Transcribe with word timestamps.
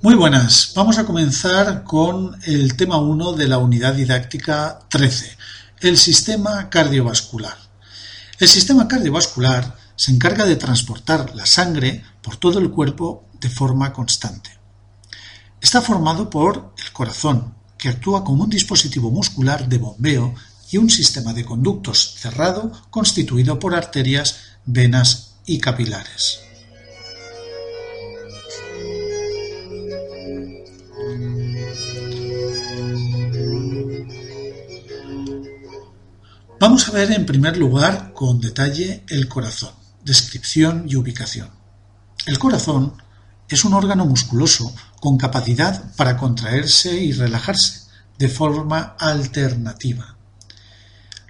Muy 0.00 0.14
buenas, 0.14 0.72
vamos 0.74 0.98
a 0.98 1.04
comenzar 1.04 1.84
con 1.84 2.36
el 2.44 2.76
tema 2.76 2.96
1 2.96 3.32
de 3.32 3.48
la 3.48 3.58
unidad 3.58 3.92
didáctica 3.94 4.78
13, 4.88 5.36
el 5.80 5.98
sistema 5.98 6.70
cardiovascular. 6.70 7.56
El 8.38 8.48
sistema 8.48 8.88
cardiovascular 8.88 9.76
se 9.94 10.12
encarga 10.12 10.46
de 10.46 10.56
transportar 10.56 11.34
la 11.34 11.44
sangre 11.44 12.02
por 12.22 12.36
todo 12.36 12.58
el 12.60 12.70
cuerpo 12.70 13.26
de 13.46 13.54
forma 13.54 13.92
constante. 13.92 14.50
Está 15.60 15.80
formado 15.80 16.28
por 16.28 16.74
el 16.82 16.92
corazón, 16.92 17.54
que 17.78 17.88
actúa 17.88 18.24
como 18.24 18.42
un 18.42 18.50
dispositivo 18.50 19.08
muscular 19.12 19.68
de 19.68 19.78
bombeo 19.78 20.34
y 20.72 20.78
un 20.78 20.90
sistema 20.90 21.32
de 21.32 21.44
conductos 21.44 22.16
cerrado 22.18 22.72
constituido 22.90 23.60
por 23.60 23.72
arterias, 23.72 24.26
venas 24.64 25.36
y 25.46 25.60
capilares. 25.60 26.40
Vamos 36.58 36.88
a 36.88 36.90
ver 36.90 37.12
en 37.12 37.26
primer 37.26 37.56
lugar 37.56 38.12
con 38.12 38.40
detalle 38.40 39.04
el 39.08 39.28
corazón, 39.28 39.74
descripción 40.02 40.86
y 40.88 40.96
ubicación. 40.96 41.50
El 42.26 42.40
corazón 42.40 43.05
es 43.48 43.64
un 43.64 43.74
órgano 43.74 44.04
musculoso 44.04 44.74
con 45.00 45.16
capacidad 45.16 45.94
para 45.96 46.16
contraerse 46.16 47.00
y 47.00 47.12
relajarse 47.12 47.86
de 48.18 48.28
forma 48.28 48.96
alternativa, 48.98 50.16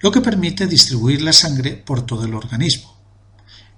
lo 0.00 0.10
que 0.10 0.20
permite 0.20 0.66
distribuir 0.66 1.22
la 1.22 1.32
sangre 1.32 1.72
por 1.72 2.06
todo 2.06 2.24
el 2.24 2.34
organismo. 2.34 2.96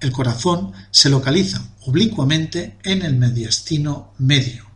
El 0.01 0.12
corazón 0.12 0.73
se 0.91 1.09
localiza 1.09 1.61
oblicuamente 1.87 2.79
en 2.85 3.03
el 3.03 3.17
mediastino 3.17 4.12
medio. 4.19 4.67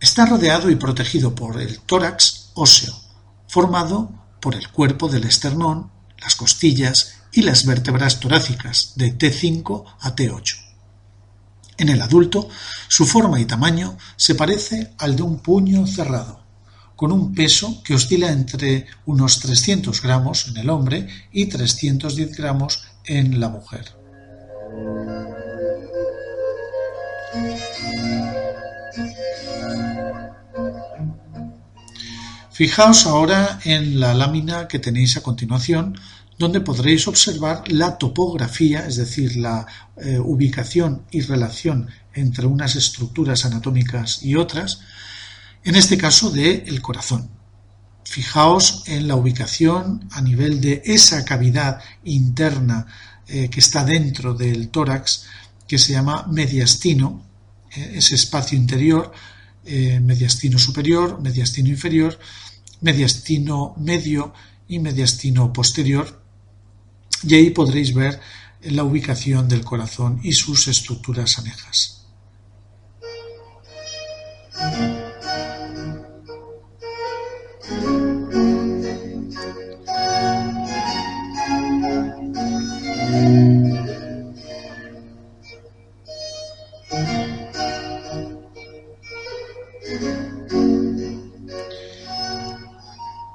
Está 0.00 0.26
rodeado 0.26 0.68
y 0.70 0.76
protegido 0.76 1.34
por 1.34 1.60
el 1.60 1.80
tórax 1.80 2.50
óseo, 2.54 2.94
formado 3.48 4.12
por 4.40 4.56
el 4.56 4.68
cuerpo 4.68 5.08
del 5.08 5.24
esternón, 5.24 5.90
las 6.20 6.34
costillas 6.34 7.14
y 7.32 7.42
las 7.42 7.64
vértebras 7.64 8.20
torácicas 8.20 8.92
de 8.96 9.16
T5 9.16 9.84
a 10.00 10.14
T8. 10.14 10.61
En 11.82 11.88
el 11.88 12.00
adulto, 12.00 12.48
su 12.86 13.04
forma 13.04 13.40
y 13.40 13.44
tamaño 13.44 13.98
se 14.14 14.36
parece 14.36 14.92
al 14.98 15.16
de 15.16 15.24
un 15.24 15.40
puño 15.40 15.84
cerrado, 15.84 16.38
con 16.94 17.10
un 17.10 17.34
peso 17.34 17.82
que 17.82 17.96
oscila 17.96 18.30
entre 18.30 18.86
unos 19.04 19.40
300 19.40 20.00
gramos 20.00 20.46
en 20.46 20.58
el 20.58 20.70
hombre 20.70 21.08
y 21.32 21.46
310 21.46 22.36
gramos 22.36 22.84
en 23.04 23.40
la 23.40 23.48
mujer. 23.48 23.96
Fijaos 32.52 33.06
ahora 33.06 33.58
en 33.64 33.98
la 33.98 34.14
lámina 34.14 34.68
que 34.68 34.78
tenéis 34.78 35.16
a 35.16 35.22
continuación, 35.24 35.98
donde 36.38 36.60
podréis 36.60 37.06
observar 37.08 37.70
la 37.70 37.98
topografía, 37.98 38.86
es 38.86 38.96
decir, 38.96 39.36
la 39.36 39.66
eh, 39.96 40.18
ubicación 40.18 41.02
y 41.10 41.20
relación 41.20 41.88
entre 42.14 42.46
unas 42.46 42.76
estructuras 42.76 43.44
anatómicas 43.44 44.22
y 44.22 44.36
otras, 44.36 44.80
en 45.64 45.76
este 45.76 45.96
caso 45.96 46.30
del 46.30 46.64
el 46.66 46.82
corazón. 46.82 47.30
Fijaos 48.04 48.82
en 48.86 49.08
la 49.08 49.16
ubicación 49.16 50.08
a 50.10 50.20
nivel 50.20 50.60
de 50.60 50.82
esa 50.84 51.24
cavidad 51.24 51.80
interna 52.04 52.86
eh, 53.28 53.48
que 53.48 53.60
está 53.60 53.84
dentro 53.84 54.34
del 54.34 54.68
tórax, 54.68 55.26
que 55.66 55.78
se 55.78 55.92
llama 55.92 56.26
mediastino, 56.30 57.24
eh, 57.74 57.92
ese 57.96 58.14
espacio 58.14 58.58
interior, 58.58 59.12
mediastino 59.64 60.58
superior, 60.58 61.20
mediastino 61.22 61.68
inferior, 61.68 62.18
mediastino 62.80 63.76
medio 63.78 64.34
y 64.66 64.80
mediastino 64.80 65.52
posterior 65.52 66.21
y 67.24 67.34
ahí 67.34 67.50
podréis 67.50 67.94
ver 67.94 68.20
la 68.62 68.84
ubicación 68.84 69.48
del 69.48 69.64
corazón 69.64 70.20
y 70.22 70.32
sus 70.32 70.68
estructuras 70.68 71.38
anejas. 71.38 72.06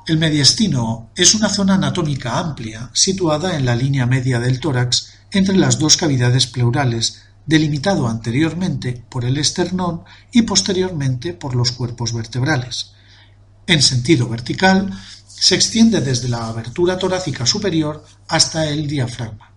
El 0.07 0.19
mediastino 0.19 1.09
es 1.17 1.35
una 1.35 1.49
zona 1.49 1.73
anatómica 1.73 2.39
amplia 2.39 2.89
situada 2.93 3.57
en 3.57 3.65
la 3.65 3.75
línea 3.75 4.05
media 4.05 4.39
del 4.39 4.61
tórax 4.61 5.09
entre 5.31 5.57
las 5.57 5.79
dos 5.79 5.97
cavidades 5.97 6.47
pleurales, 6.47 7.23
delimitado 7.45 8.07
anteriormente 8.07 9.03
por 9.09 9.25
el 9.25 9.37
esternón 9.37 10.05
y 10.31 10.43
posteriormente 10.43 11.33
por 11.33 11.55
los 11.55 11.73
cuerpos 11.73 12.13
vertebrales. 12.13 12.93
En 13.67 13.81
sentido 13.81 14.29
vertical, 14.29 14.97
se 15.27 15.55
extiende 15.55 15.99
desde 15.99 16.29
la 16.29 16.47
abertura 16.47 16.97
torácica 16.97 17.45
superior 17.45 18.05
hasta 18.29 18.65
el 18.69 18.87
diafragma. 18.87 19.51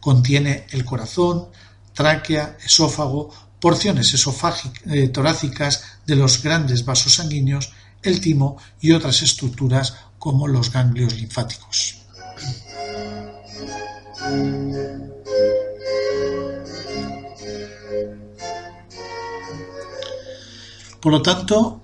Contiene 0.00 0.66
el 0.68 0.84
corazón, 0.84 1.46
tráquea, 1.94 2.58
esófago, 2.62 3.32
porciones 3.58 4.14
eh, 4.84 5.08
torácicas 5.08 5.82
de 6.06 6.14
los 6.14 6.42
grandes 6.42 6.84
vasos 6.84 7.14
sanguíneos 7.14 7.72
el 8.02 8.20
timo 8.20 8.56
y 8.80 8.92
otras 8.92 9.22
estructuras 9.22 9.96
como 10.18 10.46
los 10.48 10.72
ganglios 10.72 11.14
linfáticos. 11.14 11.96
Por 21.00 21.12
lo 21.12 21.22
tanto, 21.22 21.80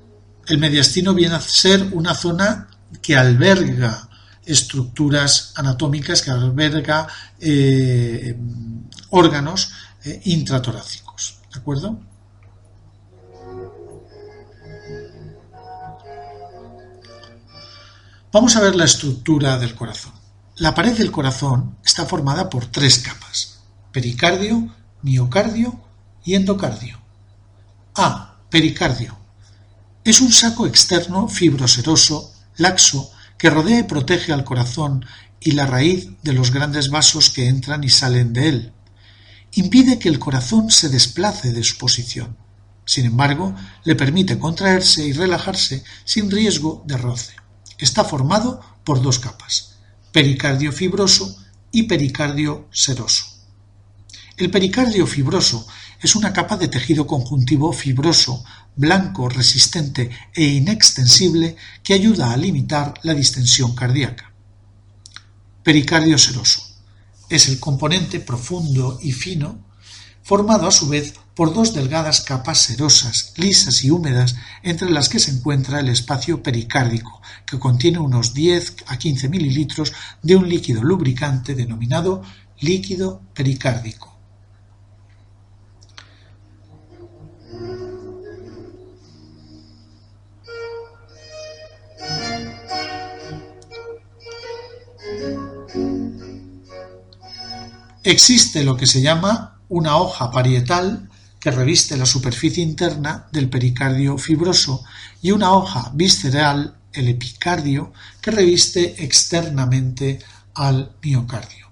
el 0.46 0.58
mediastino 0.58 1.14
viene 1.14 1.36
a 1.36 1.40
ser 1.40 1.88
una 1.92 2.14
zona 2.14 2.68
que 3.00 3.16
alberga 3.16 4.08
estructuras 4.44 5.52
anatómicas, 5.54 6.20
que 6.20 6.30
alberga 6.30 7.06
eh, 7.40 8.36
órganos 9.10 9.72
eh, 10.04 10.20
intratorácicos. 10.24 11.38
¿De 11.52 11.60
acuerdo? 11.60 11.98
Vamos 18.34 18.56
a 18.56 18.60
ver 18.60 18.74
la 18.74 18.84
estructura 18.84 19.58
del 19.58 19.76
corazón. 19.76 20.12
La 20.56 20.74
pared 20.74 20.98
del 20.98 21.12
corazón 21.12 21.78
está 21.84 22.04
formada 22.04 22.50
por 22.50 22.66
tres 22.66 22.98
capas, 22.98 23.60
pericardio, 23.92 24.74
miocardio 25.02 25.80
y 26.24 26.34
endocardio. 26.34 26.98
A. 27.94 28.38
Pericardio. 28.50 29.16
Es 30.02 30.20
un 30.20 30.32
saco 30.32 30.66
externo 30.66 31.28
fibroseroso, 31.28 32.32
laxo, 32.56 33.12
que 33.38 33.50
rodea 33.50 33.78
y 33.78 33.82
protege 33.84 34.32
al 34.32 34.42
corazón 34.42 35.06
y 35.38 35.52
la 35.52 35.66
raíz 35.66 36.08
de 36.24 36.32
los 36.32 36.50
grandes 36.50 36.90
vasos 36.90 37.30
que 37.30 37.46
entran 37.46 37.84
y 37.84 37.88
salen 37.88 38.32
de 38.32 38.48
él. 38.48 38.72
Impide 39.52 40.00
que 40.00 40.08
el 40.08 40.18
corazón 40.18 40.72
se 40.72 40.88
desplace 40.88 41.52
de 41.52 41.62
su 41.62 41.78
posición. 41.78 42.36
Sin 42.84 43.04
embargo, 43.04 43.54
le 43.84 43.94
permite 43.94 44.40
contraerse 44.40 45.06
y 45.06 45.12
relajarse 45.12 45.84
sin 46.04 46.32
riesgo 46.32 46.82
de 46.84 46.96
roce. 46.96 47.43
Está 47.78 48.04
formado 48.04 48.60
por 48.84 49.02
dos 49.02 49.18
capas, 49.18 49.76
pericardio 50.12 50.72
fibroso 50.72 51.36
y 51.72 51.84
pericardio 51.84 52.68
seroso. 52.70 53.24
El 54.36 54.50
pericardio 54.50 55.06
fibroso 55.06 55.66
es 56.00 56.16
una 56.16 56.32
capa 56.32 56.56
de 56.56 56.68
tejido 56.68 57.06
conjuntivo 57.06 57.72
fibroso, 57.72 58.44
blanco, 58.76 59.28
resistente 59.28 60.10
e 60.34 60.44
inextensible 60.44 61.56
que 61.82 61.94
ayuda 61.94 62.32
a 62.32 62.36
limitar 62.36 62.94
la 63.02 63.14
distensión 63.14 63.74
cardíaca. 63.74 64.32
Pericardio 65.62 66.18
seroso 66.18 66.74
es 67.28 67.48
el 67.48 67.58
componente 67.58 68.20
profundo 68.20 68.98
y 69.02 69.12
fino, 69.12 69.63
formado 70.24 70.66
a 70.66 70.72
su 70.72 70.88
vez 70.88 71.14
por 71.34 71.52
dos 71.52 71.74
delgadas 71.74 72.22
capas 72.22 72.58
serosas, 72.58 73.34
lisas 73.36 73.84
y 73.84 73.90
húmedas, 73.90 74.36
entre 74.62 74.90
las 74.90 75.08
que 75.08 75.18
se 75.18 75.30
encuentra 75.30 75.80
el 75.80 75.88
espacio 75.88 76.42
pericárdico, 76.42 77.20
que 77.44 77.58
contiene 77.58 77.98
unos 77.98 78.32
10 78.32 78.76
a 78.86 78.96
15 78.96 79.28
mililitros 79.28 79.92
de 80.22 80.36
un 80.36 80.48
líquido 80.48 80.82
lubricante 80.82 81.54
denominado 81.54 82.22
líquido 82.60 83.20
pericárdico. 83.34 84.12
Existe 98.02 98.64
lo 98.64 98.76
que 98.76 98.86
se 98.86 99.00
llama 99.00 99.53
una 99.74 99.96
hoja 99.96 100.30
parietal 100.30 101.08
que 101.40 101.50
reviste 101.50 101.96
la 101.96 102.06
superficie 102.06 102.62
interna 102.62 103.26
del 103.32 103.50
pericardio 103.50 104.16
fibroso 104.16 104.84
y 105.20 105.32
una 105.32 105.52
hoja 105.52 105.90
visceral, 105.94 106.76
el 106.92 107.08
epicardio, 107.08 107.92
que 108.20 108.30
reviste 108.30 109.02
externamente 109.02 110.20
al 110.54 110.92
miocardio. 111.02 111.64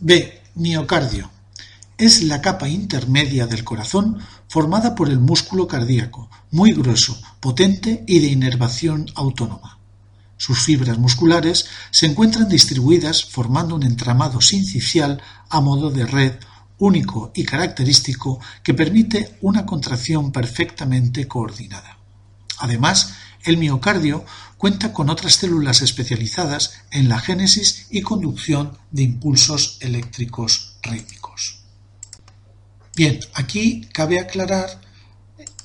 B. 0.00 0.35
Miocardio. 0.58 1.30
Es 1.98 2.22
la 2.22 2.40
capa 2.40 2.66
intermedia 2.66 3.46
del 3.46 3.62
corazón 3.62 4.20
formada 4.48 4.94
por 4.94 5.10
el 5.10 5.20
músculo 5.20 5.66
cardíaco, 5.66 6.30
muy 6.50 6.72
grueso, 6.72 7.20
potente 7.40 8.04
y 8.06 8.20
de 8.20 8.28
inervación 8.28 9.04
autónoma. 9.16 9.78
Sus 10.38 10.60
fibras 10.60 10.96
musculares 10.96 11.66
se 11.90 12.06
encuentran 12.06 12.48
distribuidas 12.48 13.22
formando 13.26 13.74
un 13.74 13.82
entramado 13.82 14.40
sincicial 14.40 15.20
a 15.50 15.60
modo 15.60 15.90
de 15.90 16.06
red 16.06 16.36
único 16.78 17.32
y 17.34 17.44
característico 17.44 18.40
que 18.62 18.72
permite 18.72 19.36
una 19.42 19.66
contracción 19.66 20.32
perfectamente 20.32 21.28
coordinada. 21.28 21.98
Además, 22.60 23.12
el 23.44 23.58
miocardio 23.58 24.24
cuenta 24.56 24.92
con 24.92 25.10
otras 25.10 25.34
células 25.34 25.82
especializadas 25.82 26.74
en 26.90 27.08
la 27.08 27.18
génesis 27.18 27.86
y 27.90 28.02
conducción 28.02 28.76
de 28.90 29.02
impulsos 29.02 29.78
eléctricos 29.80 30.76
rítmicos. 30.82 31.60
Bien, 32.94 33.20
aquí 33.34 33.82
cabe 33.92 34.18
aclarar 34.18 34.80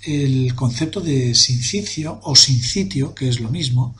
el 0.03 0.53
concepto 0.55 0.99
de 0.99 1.35
sincicio 1.35 2.19
o 2.23 2.35
sincitio, 2.35 3.15
que 3.15 3.29
es 3.29 3.39
lo 3.39 3.49
mismo, 3.49 3.95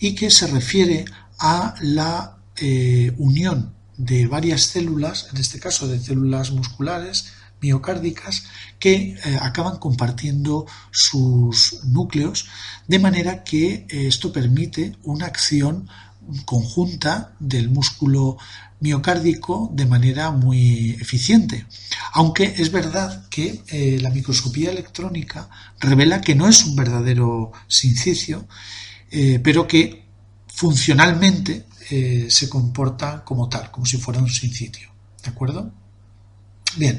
y 0.00 0.14
que 0.14 0.30
se 0.30 0.46
refiere 0.46 1.04
a 1.38 1.74
la 1.80 2.38
eh, 2.56 3.12
unión 3.18 3.74
de 3.96 4.26
varias 4.26 4.62
células, 4.62 5.28
en 5.32 5.38
este 5.38 5.60
caso 5.60 5.86
de 5.86 6.00
células 6.00 6.50
musculares, 6.50 7.26
miocárdicas 7.62 8.44
que 8.78 8.94
eh, 9.14 9.38
acaban 9.40 9.78
compartiendo 9.78 10.66
sus 10.90 11.84
núcleos, 11.84 12.48
de 12.88 12.98
manera 12.98 13.44
que 13.44 13.86
eh, 13.88 14.06
esto 14.08 14.32
permite 14.32 14.96
una 15.04 15.26
acción 15.26 15.88
conjunta 16.44 17.34
del 17.38 17.68
músculo 17.70 18.36
miocárdico 18.80 19.70
de 19.72 19.86
manera 19.86 20.32
muy 20.32 20.90
eficiente. 21.00 21.66
Aunque 22.14 22.54
es 22.58 22.70
verdad 22.70 23.28
que 23.28 23.62
eh, 23.68 23.98
la 24.00 24.10
microscopía 24.10 24.70
electrónica 24.70 25.48
revela 25.78 26.20
que 26.20 26.34
no 26.34 26.48
es 26.48 26.64
un 26.64 26.76
verdadero 26.76 27.52
sincicio, 27.68 28.46
pero 29.44 29.66
que 29.66 30.06
funcionalmente 30.46 31.66
se 32.28 32.48
comporta 32.48 33.22
como 33.22 33.46
tal, 33.50 33.70
como 33.70 33.84
si 33.84 33.98
fuera 33.98 34.20
un 34.20 34.30
sincicio. 34.30 34.88
¿De 35.22 35.28
acuerdo? 35.28 35.70
Bien, 36.76 36.96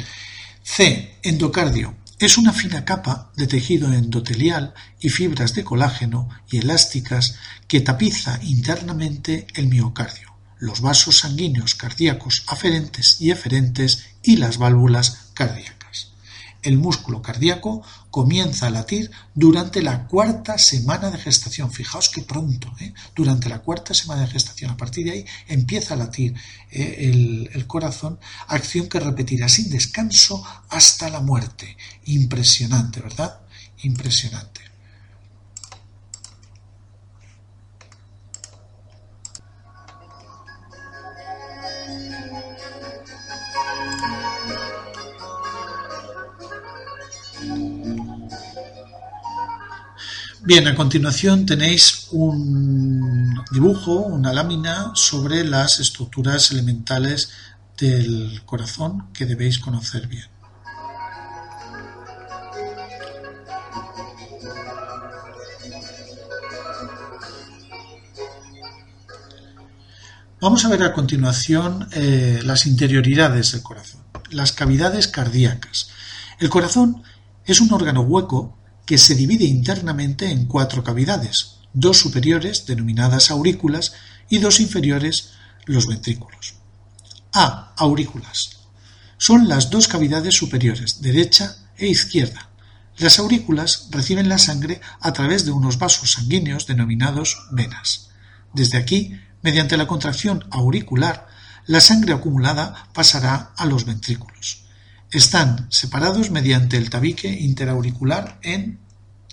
C. 0.63 1.17
Endocardio. 1.23 1.95
Es 2.19 2.37
una 2.37 2.53
fina 2.53 2.85
capa 2.85 3.31
de 3.35 3.47
tejido 3.47 3.91
endotelial 3.91 4.73
y 4.99 5.09
fibras 5.09 5.53
de 5.53 5.63
colágeno 5.63 6.29
y 6.49 6.59
elásticas 6.59 7.35
que 7.67 7.81
tapiza 7.81 8.39
internamente 8.43 9.45
el 9.55 9.67
miocardio, 9.67 10.33
los 10.59 10.79
vasos 10.79 11.19
sanguíneos 11.19 11.75
cardíacos 11.75 12.43
aferentes 12.47 13.19
y 13.19 13.31
eferentes 13.31 14.05
y 14.23 14.37
las 14.37 14.57
válvulas 14.57 15.31
cardíacas 15.33 15.82
el 16.63 16.77
músculo 16.77 17.21
cardíaco 17.21 17.83
comienza 18.09 18.67
a 18.67 18.69
latir 18.69 19.11
durante 19.35 19.81
la 19.81 20.07
cuarta 20.07 20.57
semana 20.57 21.11
de 21.11 21.17
gestación. 21.17 21.71
Fijaos 21.71 22.09
que 22.09 22.21
pronto, 22.21 22.71
¿eh? 22.79 22.93
durante 23.15 23.49
la 23.49 23.59
cuarta 23.59 23.93
semana 23.93 24.21
de 24.21 24.27
gestación. 24.27 24.71
A 24.71 24.77
partir 24.77 25.05
de 25.05 25.11
ahí 25.11 25.25
empieza 25.47 25.93
a 25.93 25.97
latir 25.97 26.33
eh, 26.71 27.09
el, 27.11 27.49
el 27.53 27.67
corazón, 27.67 28.19
acción 28.47 28.87
que 28.87 28.99
repetirá 28.99 29.47
sin 29.49 29.69
descanso 29.69 30.43
hasta 30.69 31.09
la 31.09 31.19
muerte. 31.19 31.77
Impresionante, 32.05 33.01
¿verdad? 33.01 33.41
Impresionante. 33.83 34.72
Bien, 50.45 50.67
a 50.67 50.75
continuación 50.75 51.45
tenéis 51.45 52.09
un 52.11 53.41
dibujo, 53.53 53.93
una 53.93 54.33
lámina 54.33 54.91
sobre 54.93 55.45
las 55.45 55.79
estructuras 55.79 56.51
elementales 56.51 57.31
del 57.77 58.41
corazón 58.45 59.07
que 59.13 59.25
debéis 59.25 59.57
conocer 59.57 60.05
bien. 60.07 60.27
Vamos 70.41 70.65
a 70.65 70.67
ver 70.67 70.83
a 70.83 70.91
continuación 70.91 71.87
eh, 71.93 72.41
las 72.43 72.65
interioridades 72.65 73.53
del 73.53 73.63
corazón, 73.63 74.01
las 74.29 74.51
cavidades 74.51 75.07
cardíacas. 75.07 75.89
El 76.37 76.49
corazón 76.49 77.01
es 77.45 77.61
un 77.61 77.71
órgano 77.71 78.01
hueco 78.01 78.57
que 78.85 78.97
se 78.97 79.15
divide 79.15 79.45
internamente 79.45 80.29
en 80.31 80.45
cuatro 80.45 80.83
cavidades, 80.83 81.59
dos 81.73 81.97
superiores 81.97 82.65
denominadas 82.65 83.31
aurículas 83.31 83.93
y 84.29 84.39
dos 84.39 84.59
inferiores 84.59 85.31
los 85.65 85.87
ventrículos. 85.87 86.55
A. 87.33 87.73
Aurículas. 87.77 88.57
Son 89.17 89.47
las 89.47 89.69
dos 89.69 89.87
cavidades 89.87 90.35
superiores, 90.35 91.01
derecha 91.01 91.55
e 91.77 91.87
izquierda. 91.87 92.49
Las 92.97 93.19
aurículas 93.19 93.87
reciben 93.89 94.29
la 94.29 94.37
sangre 94.37 94.81
a 94.99 95.13
través 95.13 95.45
de 95.45 95.51
unos 95.51 95.79
vasos 95.79 96.11
sanguíneos 96.11 96.67
denominados 96.67 97.47
venas. 97.51 98.09
Desde 98.53 98.77
aquí, 98.77 99.19
mediante 99.41 99.77
la 99.77 99.87
contracción 99.87 100.45
auricular, 100.51 101.27
la 101.65 101.79
sangre 101.79 102.13
acumulada 102.13 102.89
pasará 102.93 103.53
a 103.55 103.65
los 103.65 103.85
ventrículos. 103.85 104.62
Están 105.13 105.67
separados 105.69 106.31
mediante 106.31 106.75
el 106.75 106.89
tabique 106.89 107.27
interauricular 107.27 108.39
en 108.41 108.79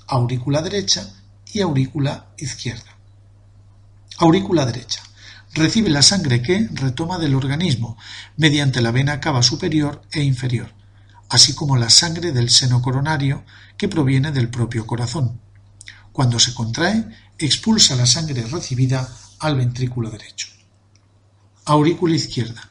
aurícula 0.07 0.61
derecha 0.61 1.09
y 1.55 1.63
aurícula 1.63 2.27
izquierda. 2.37 2.99
Aurícula 4.19 4.67
derecha. 4.67 5.03
Recibe 5.55 5.89
la 5.89 6.03
sangre 6.03 6.43
que 6.43 6.69
retoma 6.75 7.19
del 7.19 7.35
organismo 7.35 7.97
mediante 8.37 8.83
la 8.83 8.91
vena 8.91 9.21
cava 9.21 9.43
superior 9.43 10.03
e 10.13 10.23
inferior, 10.23 10.71
así 11.31 11.55
como 11.55 11.79
la 11.79 11.89
sangre 11.89 12.33
del 12.33 12.51
seno 12.51 12.83
coronario 12.83 13.47
que 13.79 13.89
proviene 13.89 14.33
del 14.33 14.51
propio 14.51 14.87
corazón. 14.87 15.41
Cuando 16.13 16.39
se 16.39 16.53
contrae, 16.53 17.07
expulsa 17.39 17.97
la 17.97 18.05
sangre 18.05 18.43
recibida 18.43 19.09
al 19.39 19.57
ventrículo 19.57 20.11
derecho. 20.11 20.49
Aurícula 21.65 22.17
izquierda. 22.17 22.71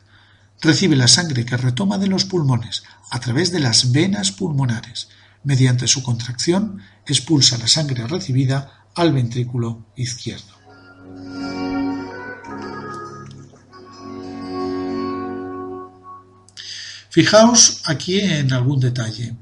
Recibe 0.61 0.97
la 0.97 1.07
sangre 1.07 1.45
que 1.45 1.55
retoma 1.55 1.97
de 1.97 2.07
los 2.07 2.25
pulmones 2.25 2.83
a 3.09 3.19
través 3.19 3.51
de 3.51 3.59
las 3.59 3.91
venas 3.91 4.31
pulmonares. 4.31 5.07
Mediante 5.43 5.87
su 5.87 6.03
contracción 6.03 6.81
expulsa 7.07 7.57
la 7.57 7.67
sangre 7.67 8.05
recibida 8.07 8.85
al 8.95 9.13
ventrículo 9.13 9.85
izquierdo. 9.95 10.59
Fijaos 17.09 17.81
aquí 17.85 18.19
en 18.19 18.53
algún 18.53 18.79
detalle. 18.79 19.35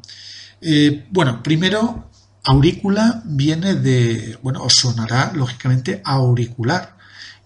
Eh, 0.62 1.08
bueno, 1.12 1.44
primero, 1.44 2.10
aurícula 2.44 3.22
viene 3.26 3.74
de, 3.74 4.38
bueno, 4.42 4.64
os 4.64 4.74
sonará 4.74 5.32
lógicamente 5.34 6.02
auricular. 6.06 6.96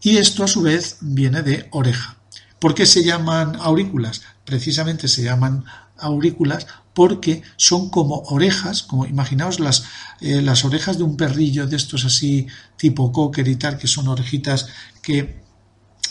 Y 0.01 0.17
esto 0.17 0.43
a 0.43 0.47
su 0.47 0.61
vez 0.61 0.97
viene 1.01 1.41
de 1.41 1.67
oreja. 1.71 2.20
¿Por 2.61 2.75
qué 2.75 2.85
se 2.85 3.03
llaman 3.03 3.55
aurículas? 3.59 4.21
Precisamente 4.45 5.07
se 5.07 5.23
llaman 5.23 5.65
aurículas 5.97 6.67
porque 6.93 7.41
son 7.57 7.89
como 7.89 8.17
orejas, 8.27 8.83
como 8.83 9.07
imaginaos 9.07 9.59
las, 9.59 9.85
eh, 10.19 10.43
las 10.43 10.63
orejas 10.63 10.99
de 10.99 11.03
un 11.03 11.17
perrillo 11.17 11.65
de 11.65 11.75
estos 11.75 12.05
así 12.05 12.45
tipo 12.77 13.11
cocker 13.11 13.47
y 13.47 13.55
tal, 13.55 13.79
que 13.79 13.87
son 13.87 14.07
orejitas 14.09 14.67
que 15.01 15.41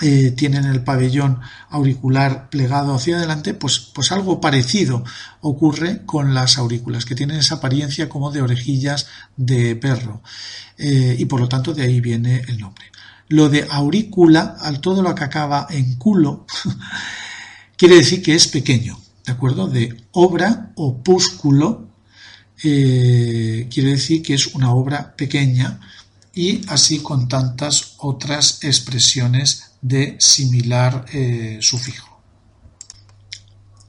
eh, 0.01 0.33
tienen 0.33 0.65
el 0.65 0.83
pabellón 0.83 1.39
auricular 1.69 2.51
plegado 2.51 2.97
hacia 2.97 3.19
adelante, 3.19 3.55
pues, 3.55 3.79
pues 3.79 4.11
algo 4.11 4.41
parecido 4.41 5.05
ocurre 5.43 6.05
con 6.05 6.35
las 6.35 6.59
aurículas, 6.59 7.05
que 7.05 7.15
tienen 7.15 7.37
esa 7.37 7.57
apariencia 7.57 8.09
como 8.09 8.33
de 8.33 8.43
orejillas 8.43 9.07
de 9.37 9.77
perro. 9.77 10.21
Eh, 10.79 11.15
y 11.17 11.27
por 11.27 11.39
lo 11.39 11.49
tanto 11.49 11.75
de 11.75 11.83
ahí 11.85 12.01
viene 12.01 12.43
el 12.49 12.59
nombre. 12.59 12.87
Lo 13.31 13.49
de 13.49 13.67
aurícula, 13.71 14.57
al 14.61 14.81
todo 14.81 15.03
lo 15.03 15.15
que 15.15 15.25
acaba 15.25 15.67
en 15.71 15.97
culo, 15.97 16.47
quiere 17.77 17.97
decir 17.97 18.23
que 18.23 18.35
es 18.35 18.49
pequeño, 18.49 19.01
¿de 19.25 19.33
acuerdo? 19.33 19.69
De 19.69 20.05
obra, 20.13 20.73
opúsculo, 20.75 21.89
eh, 22.63 23.69
quiere 23.73 23.93
decir 23.93 24.21
que 24.23 24.35
es 24.35 24.49
una 24.49 24.75
obra 24.75 25.15
pequeña 25.17 25.81
y 26.35 26.61
así 26.69 26.99
con 26.99 27.29
tantas 27.29 27.95
otras 27.99 28.65
expresiones 28.65 29.73
de 29.81 30.17
similar 30.19 31.07
eh, 31.13 31.59
sufijo. 31.61 32.21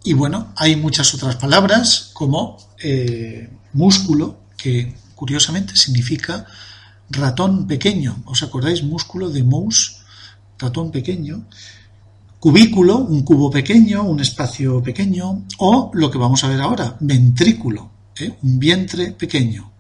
Y 0.04 0.14
bueno, 0.14 0.54
hay 0.56 0.76
muchas 0.76 1.14
otras 1.16 1.36
palabras 1.36 2.12
como 2.14 2.58
eh, 2.80 3.50
músculo, 3.74 4.42
que 4.58 4.96
curiosamente 5.16 5.76
significa 5.76 6.46
ratón 7.12 7.68
pequeño. 7.68 8.24
¿Os 8.26 8.44
acordáis? 8.44 8.84
Músculo 8.84 9.30
de 9.30 9.44
mouse, 9.44 10.02
ratón 10.58 10.92
pequeño 10.92 11.46
cubículo, 12.42 12.98
un 12.98 13.22
cubo 13.22 13.52
pequeño, 13.52 14.02
un 14.02 14.20
espacio 14.20 14.82
pequeño, 14.82 15.46
o 15.60 15.92
lo 15.94 16.10
que 16.10 16.18
vamos 16.18 16.44
a 16.44 16.48
ver 16.48 16.60
ahora, 16.60 16.98
ventrículo, 17.00 17.92
¿eh? 18.20 18.34
un 18.42 18.58
vientre 18.58 19.12
pequeño. 19.12 19.72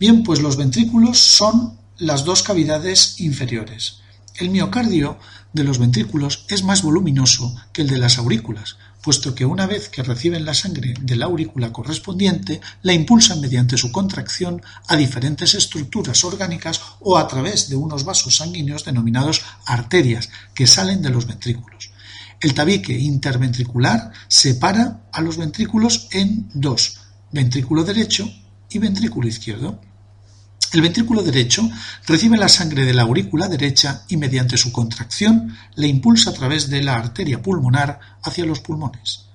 Bien, 0.00 0.24
pues 0.24 0.42
los 0.42 0.56
ventrículos 0.56 1.20
son 1.20 1.78
las 1.98 2.24
dos 2.24 2.42
cavidades 2.42 3.20
inferiores. 3.20 4.00
El 4.34 4.50
miocardio 4.50 5.16
de 5.52 5.62
los 5.62 5.78
ventrículos 5.78 6.44
es 6.48 6.64
más 6.64 6.82
voluminoso 6.82 7.54
que 7.72 7.82
el 7.82 7.88
de 7.88 7.98
las 7.98 8.18
aurículas, 8.18 8.78
puesto 9.02 9.34
que 9.34 9.44
una 9.44 9.66
vez 9.66 9.88
que 9.88 10.02
reciben 10.02 10.44
la 10.44 10.54
sangre 10.54 10.94
de 11.00 11.16
la 11.16 11.26
aurícula 11.26 11.72
correspondiente, 11.72 12.60
la 12.82 12.92
impulsan 12.92 13.40
mediante 13.40 13.76
su 13.76 13.90
contracción 13.90 14.62
a 14.86 14.96
diferentes 14.96 15.54
estructuras 15.54 16.24
orgánicas 16.24 16.80
o 17.00 17.18
a 17.18 17.26
través 17.26 17.68
de 17.68 17.76
unos 17.76 18.04
vasos 18.04 18.36
sanguíneos 18.36 18.84
denominados 18.84 19.42
arterias 19.66 20.30
que 20.54 20.66
salen 20.66 21.02
de 21.02 21.10
los 21.10 21.26
ventrículos. 21.26 21.90
El 22.40 22.54
tabique 22.54 22.92
interventricular 22.98 24.12
separa 24.28 25.02
a 25.12 25.20
los 25.20 25.36
ventrículos 25.36 26.08
en 26.12 26.48
dos, 26.54 26.98
ventrículo 27.30 27.84
derecho 27.84 28.28
y 28.68 28.78
ventrículo 28.78 29.28
izquierdo. 29.28 29.80
El 30.72 30.80
ventrículo 30.80 31.22
derecho 31.22 31.68
recibe 32.06 32.38
la 32.38 32.48
sangre 32.48 32.86
de 32.86 32.94
la 32.94 33.02
aurícula 33.02 33.46
derecha 33.46 34.04
y 34.08 34.16
mediante 34.16 34.56
su 34.56 34.72
contracción 34.72 35.54
la 35.74 35.86
impulsa 35.86 36.30
a 36.30 36.32
través 36.32 36.70
de 36.70 36.82
la 36.82 36.94
arteria 36.94 37.42
pulmonar 37.42 38.00
hacia 38.22 38.46
los 38.46 38.60
pulmones. 38.60 39.26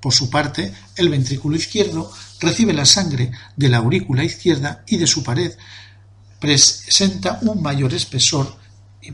Por 0.00 0.12
su 0.12 0.28
parte, 0.28 0.74
el 0.96 1.10
ventrículo 1.10 1.56
izquierdo 1.56 2.10
recibe 2.40 2.72
la 2.72 2.84
sangre 2.84 3.30
de 3.56 3.68
la 3.68 3.78
aurícula 3.78 4.24
izquierda 4.24 4.82
y 4.88 4.96
de 4.96 5.06
su 5.06 5.22
pared 5.22 5.52
presenta 6.40 7.38
un 7.42 7.62
mayor 7.62 7.94
espesor, 7.94 8.56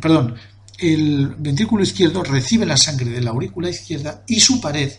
perdón, 0.01 0.37
el 0.79 1.35
ventrículo 1.39 1.83
izquierdo 1.83 2.25
recibe 2.25 2.65
la 2.65 2.79
sangre 2.79 3.11
de 3.11 3.21
la 3.21 3.33
aurícula 3.33 3.69
izquierda 3.69 4.25
y 4.27 4.41
su 4.41 4.63
pared 4.63 4.91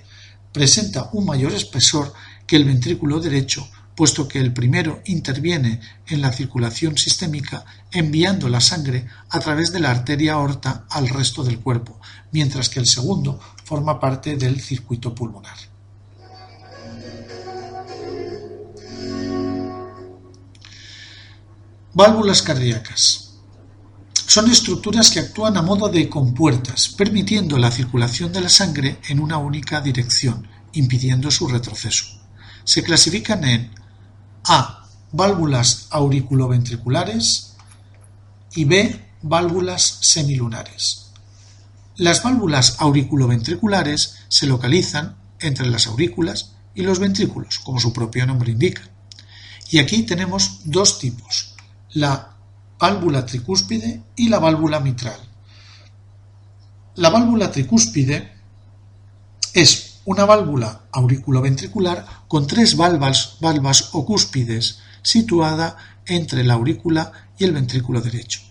presenta 0.53 1.09
un 1.13 1.25
mayor 1.25 1.53
espesor 1.53 2.13
que 2.45 2.55
el 2.55 2.65
ventrículo 2.65 3.19
derecho 3.19 3.67
puesto 4.01 4.27
que 4.27 4.39
el 4.39 4.51
primero 4.51 5.03
interviene 5.05 5.79
en 6.08 6.22
la 6.22 6.34
circulación 6.34 6.98
sistémica 6.98 7.63
enviando 7.91 8.50
la 8.50 8.60
sangre 8.60 9.05
a 9.29 9.39
través 9.39 9.72
de 9.72 9.79
la 9.79 9.91
arteria 9.91 10.34
aorta 10.34 10.86
al 10.89 11.08
resto 11.08 11.43
del 11.43 11.60
cuerpo, 11.60 12.00
mientras 12.31 12.67
que 12.67 12.79
el 12.79 12.88
segundo 12.88 13.39
forma 13.63 14.00
parte 14.00 14.38
del 14.38 14.60
circuito 14.60 15.13
pulmonar. 15.13 15.55
Válvulas 21.93 22.41
cardíacas. 22.41 23.36
Son 24.25 24.50
estructuras 24.50 25.12
que 25.12 25.20
actúan 25.20 25.58
a 25.58 25.62
modo 25.62 25.89
de 25.89 26.10
compuertas, 26.10 26.88
permitiendo 26.88 27.60
la 27.60 27.70
circulación 27.70 28.34
de 28.34 28.41
la 28.41 28.50
sangre 28.50 28.98
en 29.10 29.20
una 29.20 29.38
única 29.38 29.79
dirección, 29.79 30.48
impidiendo 30.74 31.29
su 31.29 31.48
retroceso. 31.48 32.20
Se 32.63 32.81
clasifican 32.81 33.43
en 33.43 33.80
a. 34.45 34.86
Válvulas 35.12 35.88
auriculoventriculares 35.89 37.55
y 38.53 38.65
B. 38.65 39.07
Válvulas 39.21 40.00
semilunares. 40.01 41.12
Las 41.98 42.24
válvulas 42.24 42.77
auriculoventriculares 42.79 44.15
se 44.29 44.48
localizan 44.48 45.17
entre 45.39 45.67
las 45.67 45.88
aurículas 45.88 46.53
y 46.74 46.83
los 46.83 47.00
ventrículos, 47.00 47.60
como 47.60 47.79
su 47.79 47.93
propio 47.93 48.25
nombre 48.25 48.51
indica. 48.51 48.81
Y 49.69 49.79
aquí 49.79 50.03
tenemos 50.03 50.62
dos 50.65 51.00
tipos, 51.00 51.55
la 51.91 52.36
válvula 52.79 53.25
tricúspide 53.25 54.01
y 54.15 54.29
la 54.29 54.39
válvula 54.39 54.79
mitral. 54.79 55.19
La 56.95 57.10
válvula 57.10 57.51
tricúspide 57.51 58.33
es 59.53 59.90
una 60.05 60.25
válvula 60.25 60.81
auriculoventricular 60.91 62.05
con 62.27 62.48
tres 62.48 62.75
valvas, 62.75 63.89
o 63.93 64.05
cúspides 64.05 64.79
situada 65.01 65.77
entre 66.05 66.43
la 66.43 66.55
aurícula 66.55 67.12
y 67.38 67.43
el 67.43 67.53
ventrículo 67.53 68.01
derecho. 68.01 68.41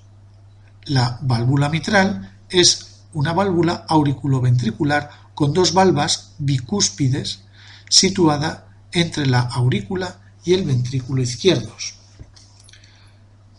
La 0.84 1.18
válvula 1.22 1.68
mitral 1.68 2.38
es 2.48 3.02
una 3.12 3.32
válvula 3.32 3.84
auriculoventricular 3.88 5.10
con 5.34 5.52
dos 5.52 5.72
valvas 5.72 6.32
bicúspides 6.38 7.40
situada 7.88 8.68
entre 8.92 9.26
la 9.26 9.40
aurícula 9.40 10.20
y 10.44 10.54
el 10.54 10.64
ventrículo 10.64 11.22
izquierdos. 11.22 11.94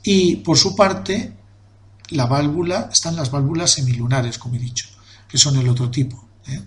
Y 0.04 0.38
por 0.38 0.58
su 0.58 0.76
parte, 0.76 1.38
la 2.10 2.26
válvula 2.26 2.90
están 2.92 3.16
las 3.16 3.32
válvulas 3.32 3.72
semilunares, 3.72 4.38
como 4.38 4.56
he 4.56 4.60
dicho, 4.60 4.88
que 5.28 5.38
son 5.38 5.58
el 5.58 5.70
otro 5.70 5.90
tipo. 5.90 6.28
¿eh? 6.48 6.62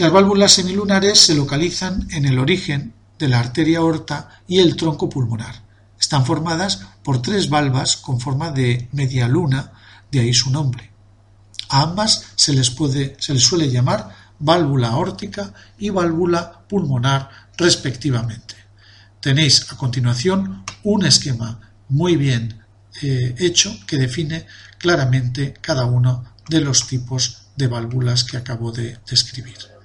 Las 0.00 0.12
válvulas 0.12 0.52
semilunares 0.52 1.20
se 1.20 1.34
localizan 1.34 2.08
en 2.10 2.24
el 2.24 2.38
origen 2.38 2.94
de 3.18 3.28
la 3.28 3.38
arteria 3.38 3.80
aorta 3.80 4.40
y 4.48 4.60
el 4.60 4.74
tronco 4.74 5.10
pulmonar. 5.10 5.56
Están 6.00 6.24
formadas 6.24 6.86
por 7.02 7.20
tres 7.20 7.50
valvas 7.50 7.98
con 7.98 8.18
forma 8.18 8.50
de 8.50 8.88
media 8.92 9.28
luna, 9.28 9.72
de 10.10 10.20
ahí 10.20 10.32
su 10.32 10.50
nombre. 10.50 10.90
A 11.68 11.82
ambas 11.82 12.32
se 12.34 12.54
les, 12.54 12.74
suele 13.42 13.70
llamar 13.70 14.08
válvula 14.38 14.88
aórtica 14.88 15.52
y 15.78 15.90
válvula 15.90 16.62
pulmonar 16.66 17.28
respectivamente. 17.58 18.54
Tenéis 19.20 19.70
a 19.70 19.76
continuación 19.76 20.64
un 20.82 21.04
esquema 21.04 21.60
muy 21.90 22.16
bien 22.16 22.64
eh, 23.02 23.34
hecho 23.36 23.78
que 23.86 23.98
define 23.98 24.46
claramente 24.78 25.52
cada 25.60 25.84
uno 25.84 26.24
de 26.48 26.62
los 26.62 26.86
tipos 26.86 27.48
de 27.54 27.66
válvulas 27.66 28.24
que 28.24 28.38
acabo 28.38 28.72
de 28.72 28.96
describir. 29.06 29.79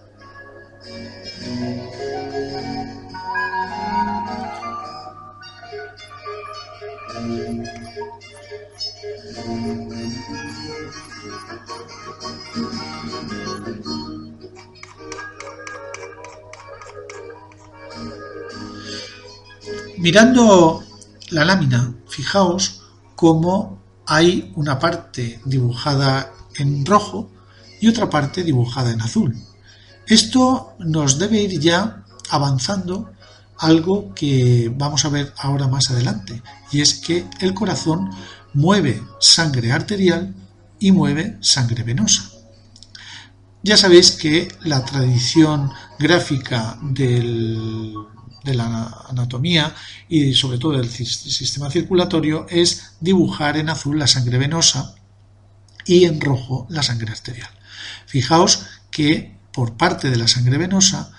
Mirando 19.97 20.83
la 21.31 21.45
lámina, 21.45 21.95
fijaos 22.07 22.83
cómo 23.15 23.79
hay 24.05 24.51
una 24.55 24.77
parte 24.77 25.39
dibujada 25.45 26.31
en 26.57 26.85
rojo 26.85 27.31
y 27.81 27.87
otra 27.87 28.07
parte 28.09 28.43
dibujada 28.43 28.91
en 28.91 29.01
azul. 29.01 29.35
Esto 30.07 30.75
nos 30.79 31.17
debe 31.17 31.41
ir 31.41 31.59
ya 31.59 32.03
avanzando 32.29 33.11
algo 33.57 34.13
que 34.13 34.71
vamos 34.75 35.05
a 35.05 35.09
ver 35.09 35.33
ahora 35.37 35.67
más 35.67 35.89
adelante, 35.89 36.41
y 36.71 36.81
es 36.81 36.95
que 36.95 37.25
el 37.39 37.53
corazón 37.53 38.09
mueve 38.53 39.01
sangre 39.19 39.71
arterial 39.71 40.35
y 40.79 40.91
mueve 40.91 41.37
sangre 41.41 41.83
venosa. 41.83 42.31
Ya 43.63 43.77
sabéis 43.77 44.11
que 44.11 44.47
la 44.61 44.85
tradición 44.85 45.71
gráfica 45.97 46.77
de 46.81 48.53
la 48.53 49.05
anatomía 49.09 49.73
y 50.07 50.35
sobre 50.35 50.59
todo 50.59 50.73
del 50.73 50.89
sistema 50.89 51.71
circulatorio 51.71 52.45
es 52.47 52.91
dibujar 52.99 53.57
en 53.57 53.69
azul 53.69 53.97
la 53.97 54.05
sangre 54.05 54.37
venosa 54.37 54.93
y 55.83 56.05
en 56.05 56.21
rojo 56.21 56.67
la 56.69 56.83
sangre 56.83 57.11
arterial. 57.11 57.49
Fijaos 58.05 58.65
que 58.91 59.34
por 59.55 59.77
parte 59.77 60.09
de 60.09 60.17
la 60.17 60.27
sangre 60.27 60.57
venosa, 60.57 61.09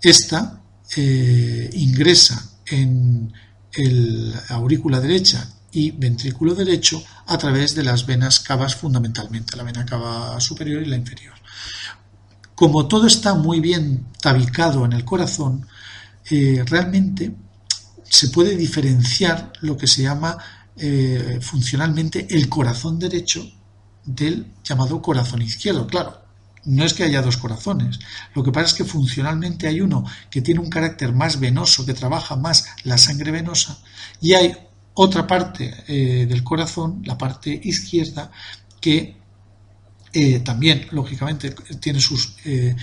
esta 0.00 0.62
eh, 0.96 1.68
ingresa 1.74 2.50
en 2.64 3.30
el 3.74 4.34
aurícula 4.48 5.00
derecha 5.00 5.46
y 5.70 5.90
ventrículo 5.90 6.54
derecho 6.54 7.02
a 7.26 7.36
través 7.36 7.74
de 7.74 7.82
las 7.82 8.06
venas 8.06 8.40
cavas 8.40 8.74
fundamentalmente, 8.74 9.56
la 9.56 9.64
vena 9.64 9.84
cava 9.84 10.40
superior 10.40 10.82
y 10.82 10.86
la 10.86 10.96
inferior. 10.96 11.34
Como 12.54 12.88
todo 12.88 13.06
está 13.06 13.34
muy 13.34 13.60
bien 13.60 14.06
tabicado 14.18 14.86
en 14.86 14.94
el 14.94 15.04
corazón, 15.04 15.66
eh, 16.30 16.64
realmente 16.66 17.34
se 18.04 18.28
puede 18.28 18.56
diferenciar 18.56 19.52
lo 19.60 19.76
que 19.76 19.88
se 19.88 20.02
llama 20.02 20.38
eh, 20.76 21.38
funcionalmente 21.42 22.28
el 22.30 22.48
corazón 22.48 22.98
derecho 22.98 23.46
del 24.04 24.54
llamado 24.62 25.02
corazón 25.02 25.42
izquierdo. 25.42 25.86
Claro, 25.86 26.23
no 26.66 26.84
es 26.84 26.94
que 26.94 27.04
haya 27.04 27.22
dos 27.22 27.36
corazones, 27.36 27.98
lo 28.34 28.42
que 28.42 28.52
pasa 28.52 28.66
es 28.66 28.74
que 28.74 28.84
funcionalmente 28.84 29.66
hay 29.66 29.80
uno 29.80 30.04
que 30.30 30.42
tiene 30.42 30.60
un 30.60 30.70
carácter 30.70 31.12
más 31.12 31.40
venoso, 31.40 31.84
que 31.84 31.94
trabaja 31.94 32.36
más 32.36 32.66
la 32.84 32.98
sangre 32.98 33.30
venosa, 33.30 33.78
y 34.20 34.34
hay 34.34 34.56
otra 34.94 35.26
parte 35.26 35.74
eh, 35.88 36.26
del 36.26 36.42
corazón, 36.44 37.02
la 37.04 37.18
parte 37.18 37.60
izquierda, 37.64 38.30
que 38.80 39.16
eh, 40.12 40.40
también, 40.40 40.86
lógicamente, 40.92 41.50
tiene 41.80 41.98
sus 41.98 42.36
eh, 42.44 42.76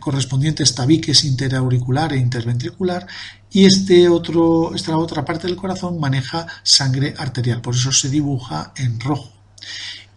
correspondientes 0.00 0.74
tabiques 0.74 1.24
interauricular 1.24 2.14
e 2.14 2.16
interventricular 2.16 3.06
y 3.50 3.66
este 3.66 4.08
otro, 4.08 4.74
esta 4.74 4.96
otra 4.96 5.24
parte 5.24 5.46
del 5.46 5.56
corazón 5.56 6.00
maneja 6.00 6.46
sangre 6.62 7.14
arterial, 7.18 7.60
por 7.60 7.74
eso 7.74 7.92
se 7.92 8.08
dibuja 8.08 8.72
en 8.76 8.98
rojo. 8.98 9.30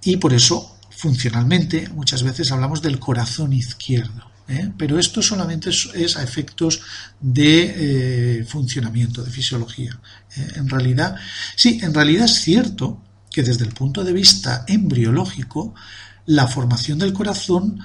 Y 0.04 0.18
por 0.18 0.34
eso 0.34 0.77
funcionalmente 0.98 1.90
muchas 1.90 2.24
veces 2.24 2.52
hablamos 2.52 2.82
del 2.82 3.00
corazón 3.00 3.54
izquierdo. 3.54 4.32
¿eh? 4.48 4.72
Pero 4.78 4.98
esto 4.98 5.22
solamente 5.22 5.70
es, 5.70 6.18
a 6.18 6.24
efectos 6.24 6.82
de 7.20 8.40
eh, 8.40 8.46
funcionamiento, 8.46 9.24
de 9.24 9.32
fisiología. 9.32 10.00
¿eh? 10.36 10.48
En 10.56 10.68
realidad, 10.68 11.16
sí, 11.56 11.80
en 11.84 11.94
realidad 11.94 12.26
es 12.26 12.42
cierto 12.42 13.02
que 13.32 13.44
desde 13.44 13.66
el 13.66 13.74
punto 13.74 14.04
de 14.04 14.14
vista 14.14 14.66
embriológico, 14.68 15.76
la 16.26 16.48
formación 16.48 16.98
del 16.98 17.14
corazón 17.14 17.80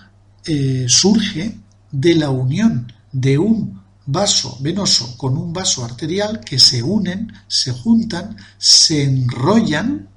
surge 0.89 1.57
de 1.93 2.15
la 2.17 2.31
unión 2.31 2.93
de 3.13 3.39
un 3.39 3.81
vaso 4.07 4.59
venoso 4.61 5.17
con 5.17 5.37
un 5.37 5.53
vaso 5.53 5.85
arterial 5.85 6.41
que 6.41 6.59
se 6.59 6.83
unen, 6.83 7.33
se 7.47 7.71
juntan, 7.71 8.37
se 8.59 9.05
enrollan 9.05 10.09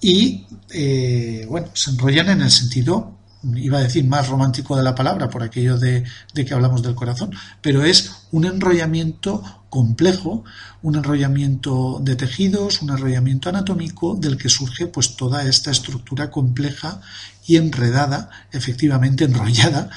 y, 0.00 0.46
eh, 0.70 1.46
bueno, 1.48 1.68
se 1.74 1.90
enrollan 1.90 2.28
en 2.30 2.42
el 2.42 2.50
sentido, 2.50 3.18
iba 3.54 3.78
a 3.78 3.82
decir 3.82 4.04
más 4.04 4.28
romántico 4.28 4.76
de 4.76 4.82
la 4.82 4.94
palabra, 4.94 5.28
por 5.28 5.42
aquello 5.42 5.78
de, 5.78 6.04
que 6.34 6.54
hablamos 6.54 6.82
del 6.82 6.94
corazón, 6.94 7.30
pero 7.60 7.84
es 7.84 8.12
un 8.32 8.44
enrollamiento 8.44 9.42
complejo, 9.70 10.44
un 10.82 10.96
enrollamiento 10.96 12.00
de 12.02 12.16
tejidos, 12.16 12.82
un 12.82 12.90
enrollamiento 12.90 13.48
anatómico 13.48 14.16
del 14.16 14.36
que 14.36 14.48
surge 14.48 14.86
pues 14.86 15.16
toda 15.16 15.44
esta 15.44 15.70
estructura 15.70 16.30
compleja 16.30 17.00
y 17.46 17.56
enredada, 17.56 18.30
efectivamente 18.52 19.24
enrollada, 19.24 19.90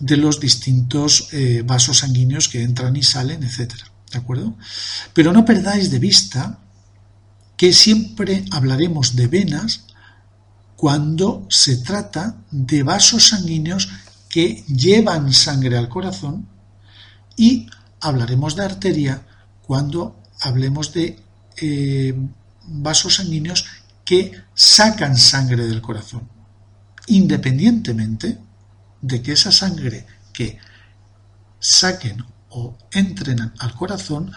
de 0.00 0.16
los 0.16 0.40
distintos 0.40 1.28
eh, 1.32 1.62
vasos 1.64 1.98
sanguíneos 1.98 2.48
que 2.48 2.62
entran 2.62 2.96
y 2.96 3.02
salen, 3.02 3.42
etcétera. 3.42 3.84
¿De 4.10 4.18
acuerdo? 4.18 4.54
Pero 5.14 5.32
no 5.32 5.44
perdáis 5.44 5.90
de 5.90 5.98
vista 5.98 6.58
que 7.62 7.72
siempre 7.72 8.44
hablaremos 8.50 9.14
de 9.14 9.28
venas 9.28 9.84
cuando 10.74 11.46
se 11.48 11.76
trata 11.76 12.34
de 12.50 12.82
vasos 12.82 13.28
sanguíneos 13.28 13.88
que 14.28 14.64
llevan 14.66 15.32
sangre 15.32 15.78
al 15.78 15.88
corazón 15.88 16.48
y 17.36 17.68
hablaremos 18.00 18.56
de 18.56 18.64
arteria 18.64 19.22
cuando 19.64 20.20
hablemos 20.40 20.92
de 20.92 21.20
eh, 21.58 22.12
vasos 22.64 23.14
sanguíneos 23.14 23.64
que 24.04 24.32
sacan 24.54 25.16
sangre 25.16 25.64
del 25.68 25.80
corazón, 25.80 26.28
independientemente 27.06 28.38
de 29.00 29.22
que 29.22 29.34
esa 29.34 29.52
sangre 29.52 30.04
que 30.32 30.58
saquen 31.60 32.24
o 32.48 32.76
entren 32.90 33.52
al 33.56 33.72
corazón 33.74 34.32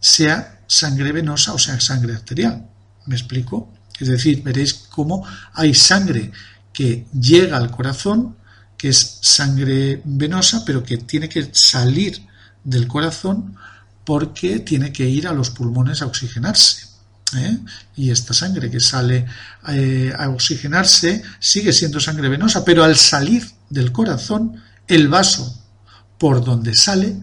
sea 0.00 0.62
sangre 0.66 1.12
venosa 1.12 1.52
o 1.52 1.58
sea 1.58 1.78
sangre 1.80 2.14
arterial. 2.14 2.71
¿Me 3.06 3.16
explico? 3.16 3.72
Es 3.98 4.08
decir, 4.08 4.42
veréis 4.42 4.74
cómo 4.74 5.26
hay 5.54 5.74
sangre 5.74 6.32
que 6.72 7.06
llega 7.12 7.56
al 7.56 7.70
corazón, 7.70 8.36
que 8.76 8.88
es 8.88 9.18
sangre 9.20 10.00
venosa, 10.04 10.64
pero 10.64 10.82
que 10.82 10.98
tiene 10.98 11.28
que 11.28 11.50
salir 11.52 12.26
del 12.64 12.88
corazón 12.88 13.56
porque 14.04 14.60
tiene 14.60 14.92
que 14.92 15.08
ir 15.08 15.28
a 15.28 15.32
los 15.32 15.50
pulmones 15.50 16.02
a 16.02 16.06
oxigenarse. 16.06 16.86
¿eh? 17.36 17.58
Y 17.96 18.10
esta 18.10 18.34
sangre 18.34 18.70
que 18.70 18.80
sale 18.80 19.26
eh, 19.68 20.12
a 20.16 20.28
oxigenarse 20.28 21.22
sigue 21.38 21.72
siendo 21.72 22.00
sangre 22.00 22.28
venosa, 22.28 22.64
pero 22.64 22.82
al 22.82 22.96
salir 22.96 23.48
del 23.70 23.92
corazón, 23.92 24.60
el 24.86 25.08
vaso 25.08 25.62
por 26.18 26.44
donde 26.44 26.74
sale 26.74 27.16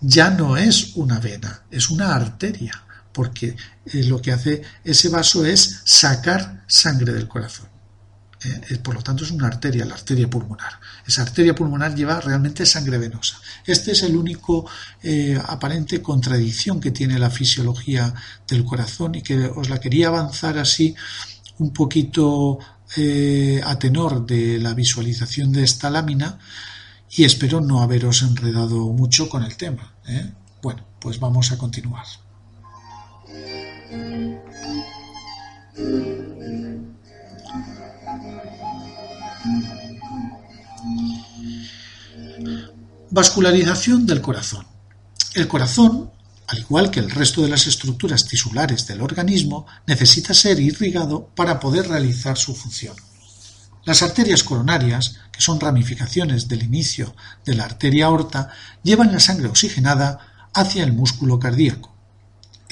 ya 0.00 0.30
no 0.30 0.56
es 0.56 0.96
una 0.96 1.18
vena, 1.18 1.62
es 1.70 1.90
una 1.90 2.14
arteria, 2.14 2.83
porque 3.14 3.56
eh, 3.86 4.04
lo 4.04 4.20
que 4.20 4.32
hace 4.32 4.60
ese 4.82 5.08
vaso 5.08 5.46
es 5.46 5.80
sacar 5.84 6.64
sangre 6.66 7.12
del 7.14 7.28
corazón. 7.28 7.68
Eh, 8.44 8.60
eh, 8.70 8.78
por 8.78 8.94
lo 8.94 9.02
tanto, 9.02 9.24
es 9.24 9.30
una 9.30 9.46
arteria, 9.46 9.86
la 9.86 9.94
arteria 9.94 10.28
pulmonar. 10.28 10.72
Esa 11.06 11.22
arteria 11.22 11.54
pulmonar 11.54 11.94
lleva 11.94 12.20
realmente 12.20 12.66
sangre 12.66 12.98
venosa. 12.98 13.40
Este 13.64 13.92
es 13.92 14.02
el 14.02 14.16
único 14.16 14.66
aparente 15.46 16.02
contradicción 16.02 16.80
que 16.80 16.90
tiene 16.90 17.18
la 17.18 17.30
fisiología 17.30 18.12
del 18.48 18.64
corazón 18.64 19.14
y 19.14 19.22
que 19.22 19.46
os 19.46 19.70
la 19.70 19.78
quería 19.78 20.08
avanzar 20.08 20.58
así 20.58 20.94
un 21.58 21.72
poquito 21.72 22.58
a 22.58 23.78
tenor 23.78 24.26
de 24.26 24.58
la 24.58 24.74
visualización 24.74 25.52
de 25.52 25.62
esta 25.62 25.90
lámina 25.90 26.38
y 27.10 27.24
espero 27.24 27.60
no 27.60 27.82
haberos 27.82 28.22
enredado 28.22 28.92
mucho 28.92 29.28
con 29.28 29.42
el 29.42 29.56
tema. 29.56 29.94
Bueno, 30.62 30.84
pues 31.00 31.20
vamos 31.20 31.52
a 31.52 31.58
continuar. 31.58 32.06
Vascularización 43.14 44.06
del 44.06 44.20
corazón. 44.20 44.66
El 45.34 45.46
corazón, 45.46 46.10
al 46.48 46.58
igual 46.58 46.90
que 46.90 46.98
el 46.98 47.12
resto 47.12 47.42
de 47.42 47.48
las 47.48 47.68
estructuras 47.68 48.26
tisulares 48.26 48.88
del 48.88 49.02
organismo, 49.02 49.66
necesita 49.86 50.34
ser 50.34 50.58
irrigado 50.58 51.28
para 51.36 51.60
poder 51.60 51.86
realizar 51.86 52.36
su 52.36 52.56
función. 52.56 52.96
Las 53.84 54.02
arterias 54.02 54.42
coronarias, 54.42 55.20
que 55.30 55.40
son 55.40 55.60
ramificaciones 55.60 56.48
del 56.48 56.64
inicio 56.64 57.14
de 57.44 57.54
la 57.54 57.66
arteria 57.66 58.06
aorta, 58.06 58.50
llevan 58.82 59.12
la 59.12 59.20
sangre 59.20 59.46
oxigenada 59.46 60.48
hacia 60.52 60.82
el 60.82 60.92
músculo 60.92 61.38
cardíaco. 61.38 61.93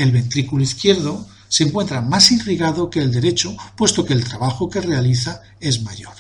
El 0.03 0.11
ventrículo 0.11 0.65
izquierdo 0.65 1.29
se 1.47 1.63
encuentra 1.63 2.01
más 2.01 2.33
irrigado 2.33 2.91
que 2.91 2.99
el 2.99 3.13
derecho, 3.13 3.57
puesto 3.77 4.05
que 4.05 4.15
el 4.15 4.25
trabajo 4.25 4.69
que 4.69 4.81
realiza 4.81 5.43
es 5.61 5.83
mayor. 5.83 6.15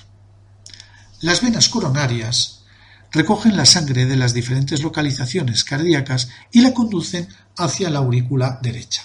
Las 1.20 1.42
venas 1.42 1.68
coronarias 1.68 2.62
recogen 3.10 3.56
la 3.56 3.66
sangre 3.66 4.06
de 4.06 4.14
las 4.14 4.34
diferentes 4.34 4.84
localizaciones 4.84 5.64
cardíacas 5.64 6.28
y 6.52 6.60
la 6.60 6.72
conducen 6.72 7.26
hacia 7.58 7.90
la 7.90 7.98
aurícula 7.98 8.60
derecha. 8.62 9.02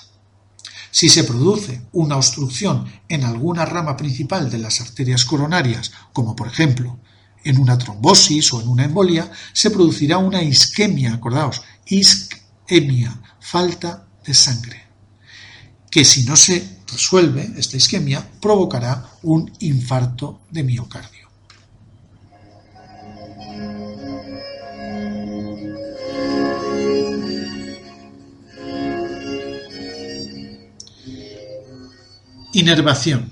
Si 0.92 1.10
se 1.10 1.24
produce 1.24 1.82
una 1.92 2.18
obstrucción 2.18 2.86
en 3.10 3.24
alguna 3.24 3.66
rama 3.66 3.98
principal 3.98 4.52
de 4.52 4.60
las 4.60 4.80
arterias 4.80 5.26
coronarias, 5.26 5.92
como 6.14 6.36
por 6.36 6.50
ejemplo 6.50 7.00
en 7.44 7.58
una 7.58 7.80
trombosis 7.80 8.54
o 8.54 8.62
en 8.62 8.68
una 8.68 8.86
embolia, 8.86 9.32
se 9.54 9.72
producirá 9.72 10.20
una 10.20 10.44
isquemia, 10.44 11.16
acordaos, 11.16 11.64
isquemia, 11.88 13.20
falta 13.40 14.07
sangre, 14.34 14.84
que 15.90 16.04
si 16.06 16.24
no 16.24 16.36
se 16.36 16.78
resuelve 16.92 17.52
esta 17.58 17.78
isquemia 17.78 18.26
provocará 18.42 19.06
un 19.24 19.52
infarto 19.60 20.42
de 20.52 20.64
miocardio. 20.64 21.28
Inervación. 32.54 33.32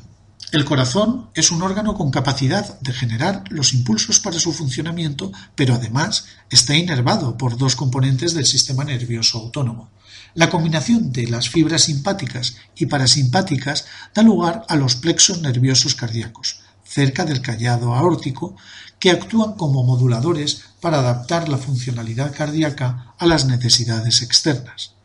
El 0.51 0.65
corazón 0.65 1.31
es 1.33 1.49
un 1.49 1.63
órgano 1.63 1.95
con 1.95 2.11
capacidad 2.11 2.79
de 2.79 2.93
generar 2.93 3.43
los 3.49 3.73
impulsos 3.73 4.19
para 4.19 4.39
su 4.39 4.53
funcionamiento, 4.53 5.31
pero 5.55 5.73
además 5.73 6.27
está 6.51 6.77
inervado 6.77 7.35
por 7.35 7.57
dos 7.57 7.75
componentes 7.75 8.35
del 8.35 8.45
sistema 8.45 8.83
nervioso 8.83 9.39
autónomo. 9.39 9.89
La 10.35 10.49
combinación 10.49 11.13
de 11.13 11.27
las 11.27 11.47
fibras 11.47 11.83
simpáticas 11.83 12.57
y 12.75 12.87
parasimpáticas 12.87 13.85
da 14.13 14.21
lugar 14.21 14.65
a 14.67 14.75
los 14.75 14.97
plexos 14.97 15.41
nerviosos 15.41 15.95
cardíacos, 15.95 16.59
cerca 16.83 17.23
del 17.23 17.41
callado 17.41 17.95
aórtico, 17.95 18.57
que 18.99 19.11
actúan 19.11 19.53
como 19.53 19.83
moduladores 19.83 20.75
para 20.81 20.99
adaptar 20.99 21.47
la 21.47 21.57
funcionalidad 21.57 22.35
cardíaca 22.35 23.15
a 23.17 23.25
las 23.25 23.45
necesidades 23.45 24.21
externas. 24.21 24.95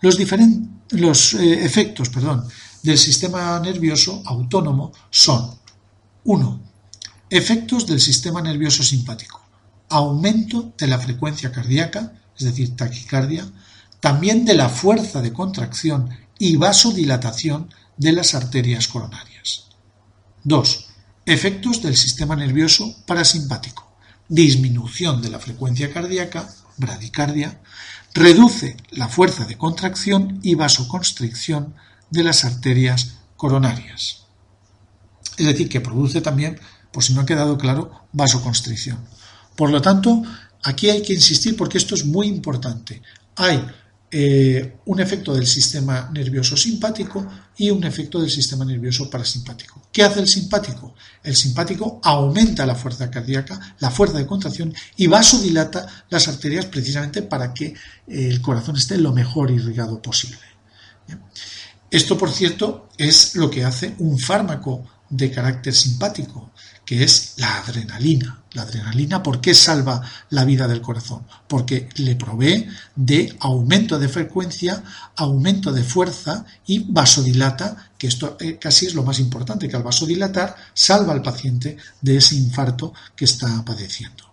Los, 0.00 0.18
los 0.90 1.34
eh, 1.34 1.64
efectos 1.64 2.08
perdón, 2.08 2.48
del 2.82 2.98
sistema 2.98 3.60
nervioso 3.60 4.20
autónomo 4.26 4.92
son 5.10 5.58
1. 6.24 6.60
Efectos 7.30 7.86
del 7.86 8.00
sistema 8.00 8.42
nervioso 8.42 8.82
simpático. 8.82 9.40
Aumento 9.90 10.72
de 10.76 10.88
la 10.88 10.98
frecuencia 10.98 11.52
cardíaca, 11.52 12.14
es 12.36 12.44
decir, 12.46 12.74
taquicardia, 12.74 13.46
también 14.02 14.44
de 14.44 14.54
la 14.54 14.68
fuerza 14.68 15.22
de 15.22 15.32
contracción 15.32 16.10
y 16.36 16.56
vasodilatación 16.56 17.72
de 17.96 18.10
las 18.10 18.34
arterias 18.34 18.88
coronarias. 18.88 19.68
2. 20.42 20.88
Efectos 21.24 21.82
del 21.82 21.96
sistema 21.96 22.34
nervioso 22.34 22.96
parasimpático. 23.06 23.92
Disminución 24.28 25.22
de 25.22 25.30
la 25.30 25.38
frecuencia 25.38 25.92
cardíaca, 25.92 26.52
bradicardia, 26.78 27.60
reduce 28.12 28.76
la 28.90 29.06
fuerza 29.06 29.44
de 29.44 29.56
contracción 29.56 30.40
y 30.42 30.56
vasoconstricción 30.56 31.76
de 32.10 32.24
las 32.24 32.44
arterias 32.44 33.18
coronarias. 33.36 34.24
Es 35.36 35.46
decir, 35.46 35.68
que 35.68 35.80
produce 35.80 36.20
también, 36.20 36.58
por 36.90 37.04
si 37.04 37.14
no 37.14 37.20
ha 37.20 37.26
quedado 37.26 37.56
claro, 37.56 38.08
vasoconstricción. 38.10 38.98
Por 39.54 39.70
lo 39.70 39.80
tanto, 39.80 40.24
aquí 40.64 40.90
hay 40.90 41.02
que 41.02 41.14
insistir 41.14 41.56
porque 41.56 41.78
esto 41.78 41.94
es 41.94 42.04
muy 42.04 42.26
importante. 42.26 43.00
Hay 43.36 43.64
eh, 44.14 44.76
un 44.84 45.00
efecto 45.00 45.32
del 45.32 45.46
sistema 45.46 46.10
nervioso 46.12 46.54
simpático 46.54 47.26
y 47.56 47.70
un 47.70 47.82
efecto 47.84 48.20
del 48.20 48.30
sistema 48.30 48.62
nervioso 48.62 49.08
parasimpático. 49.08 49.88
¿Qué 49.90 50.02
hace 50.02 50.20
el 50.20 50.28
simpático? 50.28 50.94
El 51.22 51.34
simpático 51.34 51.98
aumenta 52.04 52.66
la 52.66 52.74
fuerza 52.74 53.10
cardíaca, 53.10 53.74
la 53.78 53.90
fuerza 53.90 54.18
de 54.18 54.26
contracción 54.26 54.74
y 54.98 55.06
vasodilata 55.06 56.04
las 56.10 56.28
arterias 56.28 56.66
precisamente 56.66 57.22
para 57.22 57.54
que 57.54 57.68
eh, 57.68 57.74
el 58.06 58.42
corazón 58.42 58.76
esté 58.76 58.98
lo 58.98 59.14
mejor 59.14 59.50
irrigado 59.50 60.02
posible. 60.02 60.36
Esto, 61.90 62.18
por 62.18 62.30
cierto, 62.30 62.90
es 62.98 63.34
lo 63.34 63.48
que 63.50 63.64
hace 63.64 63.94
un 63.98 64.18
fármaco 64.18 64.84
de 65.08 65.30
carácter 65.30 65.74
simpático, 65.74 66.52
que 66.84 67.02
es 67.02 67.32
la 67.38 67.60
adrenalina. 67.60 68.41
La 68.54 68.62
adrenalina, 68.62 69.22
¿por 69.22 69.40
qué 69.40 69.54
salva 69.54 70.02
la 70.30 70.44
vida 70.44 70.68
del 70.68 70.82
corazón? 70.82 71.22
Porque 71.48 71.88
le 71.96 72.16
provee 72.16 72.66
de 72.94 73.34
aumento 73.40 73.98
de 73.98 74.08
frecuencia, 74.08 74.82
aumento 75.16 75.72
de 75.72 75.82
fuerza 75.82 76.44
y 76.66 76.80
vasodilata, 76.80 77.90
que 77.96 78.08
esto 78.08 78.36
eh, 78.40 78.58
casi 78.58 78.86
es 78.86 78.94
lo 78.94 79.04
más 79.04 79.18
importante, 79.18 79.68
que 79.68 79.76
al 79.76 79.82
vasodilatar 79.82 80.54
salva 80.74 81.12
al 81.12 81.22
paciente 81.22 81.76
de 82.00 82.16
ese 82.16 82.36
infarto 82.36 82.92
que 83.16 83.24
está 83.24 83.64
padeciendo. 83.64 84.32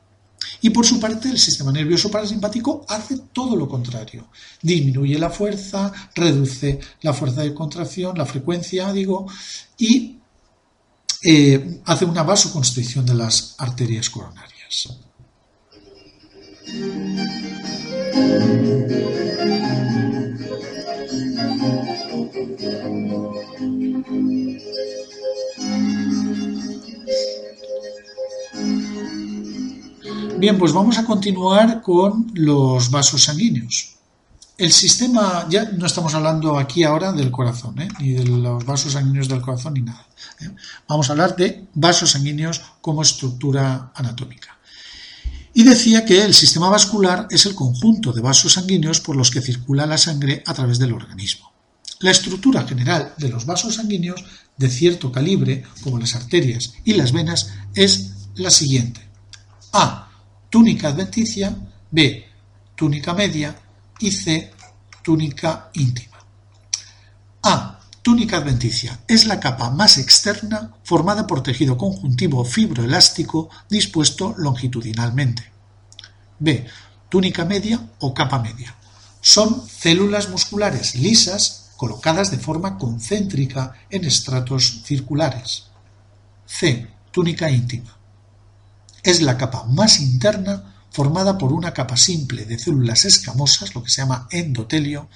Y 0.62 0.72
por 0.72 0.86
su 0.86 1.00
parte, 1.00 1.30
el 1.30 1.40
sistema 1.40 1.72
nervioso 1.72 2.12
parasimpático 2.12 2.86
hace 2.90 3.18
todo 3.32 3.56
lo 3.56 3.70
contrario. 3.70 4.28
Disminuye 4.62 5.18
la 5.18 5.30
fuerza, 5.30 5.92
reduce 6.14 6.80
la 7.02 7.14
fuerza 7.14 7.42
de 7.42 7.54
contracción, 7.54 8.18
la 8.18 8.26
frecuencia, 8.26 8.92
digo, 8.92 9.28
y 9.78 10.19
eh, 11.24 11.82
hace 11.86 12.06
una 12.06 12.24
vasoconstricción 12.24 13.06
de 13.06 13.14
las 13.14 13.56
arterias 13.58 14.10
coronarias. 14.10 15.00
Bien, 30.38 30.58
pues 30.58 30.72
vamos 30.72 30.98
a 30.98 31.06
continuar 31.06 31.82
con 31.82 32.32
los 32.34 32.90
vasos 32.90 33.26
sanguíneos. 33.26 33.99
El 34.60 34.74
sistema, 34.74 35.48
ya 35.50 35.72
no 35.72 35.86
estamos 35.86 36.13
hablando 36.13 36.60
aquí 36.60 36.84
ahora 36.84 37.13
del 37.13 37.32
corazón, 37.32 37.80
¿eh? 37.80 37.88
ni 37.98 38.12
de 38.12 38.26
los 38.26 38.65
vasos 38.65 38.91
sanguíneos 38.91 39.30
del 39.30 39.39
corazón, 39.39 39.76
ni 39.76 39.84
nada. 39.84 40.06
¿eh? 40.41 40.50
Vamos 40.86 41.08
a 41.08 41.13
hablar 41.13 41.38
de 41.38 41.69
vasos 41.76 42.12
sanguíneos 42.12 42.60
como 42.82 43.02
estructura 43.02 43.93
anatómica. 43.95 44.60
Y 45.54 45.63
decía 45.63 46.04
que 46.04 46.26
el 46.26 46.34
sistema 46.34 46.67
vascular 46.67 47.26
es 47.32 47.45
el 47.45 47.56
conjunto 47.56 48.12
de 48.12 48.19
vasos 48.19 48.52
sanguíneos 48.52 49.00
por 49.00 49.15
los 49.15 49.32
que 49.32 49.39
circula 49.39 49.86
la 49.86 49.98
sangre 49.98 50.43
a 50.45 50.54
través 50.54 50.78
del 50.78 50.91
organismo. 50.91 51.54
La 52.02 52.12
estructura 52.12 52.67
general 52.67 53.13
de 53.17 53.30
los 53.30 53.45
vasos 53.45 53.76
sanguíneos 53.76 54.26
de 54.58 54.67
cierto 54.67 55.10
calibre, 55.10 55.63
como 55.86 56.00
las 56.00 56.15
arterias 56.15 56.74
y 56.84 56.95
las 56.95 57.13
venas, 57.13 57.54
es 57.76 58.12
la 58.36 58.52
siguiente. 58.52 59.00
A 59.72 60.12
túnica 60.50 60.89
adventicia, 60.89 61.56
B, 61.91 62.26
túnica 62.76 63.13
media 63.13 63.56
y 64.00 64.12
C, 64.12 64.52
túnica 65.04 65.70
íntima. 65.74 66.18
A. 67.44 67.80
Túnica 68.02 68.38
adventicia. 68.38 69.00
Es 69.08 69.26
la 69.26 69.40
capa 69.40 69.70
más 69.70 69.98
externa 69.98 70.74
formada 70.84 71.28
por 71.28 71.44
tejido 71.44 71.78
conjuntivo 71.78 72.46
fibroelástico 72.46 73.50
dispuesto 73.70 74.34
longitudinalmente. 74.38 75.52
B. 76.40 76.66
Túnica 77.10 77.46
media 77.46 77.80
o 78.00 78.14
capa 78.14 78.40
media. 78.40 78.76
Son 79.22 79.68
células 79.68 80.30
musculares 80.30 80.96
lisas 80.96 81.72
colocadas 81.76 82.32
de 82.32 82.38
forma 82.38 82.78
concéntrica 82.78 83.74
en 83.90 84.06
estratos 84.06 84.82
circulares. 84.86 85.66
C. 86.46 86.88
Túnica 87.12 87.50
íntima 87.50 88.00
es 89.04 89.22
la 89.22 89.38
capa 89.38 89.64
más 89.66 90.00
interna 90.00 90.76
formada 90.91 91.38
por 91.38 91.54
una 91.54 91.73
capa 91.73 91.97
simple 91.97 92.45
de 92.45 92.58
células 92.58 93.06
escamosas, 93.06 93.75
lo 93.75 93.84
que 93.84 93.89
se 93.89 94.02
llama 94.02 94.28
endotelio, 94.32 95.10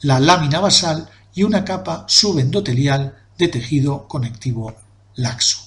la 0.00 0.20
lámina 0.20 0.60
basal 0.60 1.08
y 1.34 1.42
una 1.42 1.64
capa 1.64 2.04
subendotelial 2.08 3.16
de 3.38 3.48
tejido 3.48 4.08
conectivo 4.08 4.76
laxo. 5.14 5.58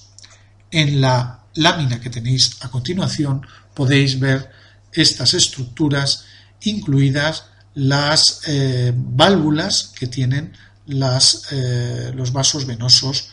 En 0.70 1.00
la 1.00 1.44
lámina 1.54 2.00
que 2.00 2.10
tenéis 2.10 2.58
a 2.60 2.68
continuación 2.68 3.46
podéis 3.74 4.18
ver 4.18 4.50
estas 4.92 5.34
estructuras, 5.34 6.24
incluidas 6.62 7.44
las 7.74 8.42
eh, 8.46 8.92
válvulas 8.94 9.92
que 9.96 10.06
tienen 10.06 10.52
eh, 10.86 12.12
los 12.14 12.32
vasos 12.32 12.66
venosos, 12.66 13.30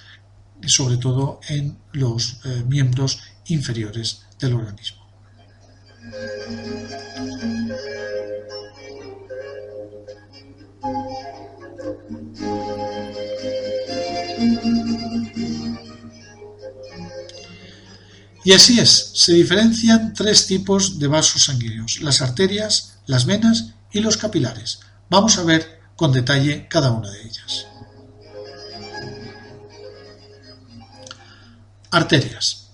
sobre 0.66 0.98
todo 0.98 1.40
en 1.50 1.78
los 1.94 2.40
eh, 2.46 2.64
miembros 2.68 3.20
inferiores 3.48 4.24
del 4.40 4.54
organismo. 4.54 5.07
Y 18.48 18.54
así 18.54 18.80
es, 18.80 19.12
se 19.14 19.34
diferencian 19.34 20.14
tres 20.14 20.48
tipos 20.48 21.00
de 21.00 21.08
vasos 21.08 21.44
sanguíneos, 21.44 22.00
las 22.00 22.22
arterias, 22.22 23.00
las 23.06 23.26
venas 23.26 23.74
y 23.92 24.00
los 24.00 24.16
capilares. 24.16 24.80
Vamos 25.10 25.38
a 25.38 25.44
ver 25.44 25.82
con 25.98 26.14
detalle 26.14 26.66
cada 26.70 26.92
una 26.92 27.12
de 27.12 27.24
ellas. 27.24 27.68
Arterias. 31.92 32.70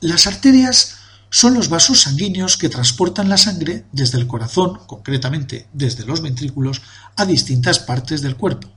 Las 0.00 0.26
arterias 0.26 0.97
son 1.30 1.54
los 1.54 1.68
vasos 1.68 2.00
sanguíneos 2.00 2.56
que 2.56 2.68
transportan 2.68 3.28
la 3.28 3.36
sangre 3.36 3.84
desde 3.92 4.18
el 4.18 4.26
corazón, 4.26 4.80
concretamente 4.86 5.68
desde 5.72 6.04
los 6.04 6.22
ventrículos, 6.22 6.82
a 7.16 7.26
distintas 7.26 7.78
partes 7.78 8.22
del 8.22 8.36
cuerpo. 8.36 8.68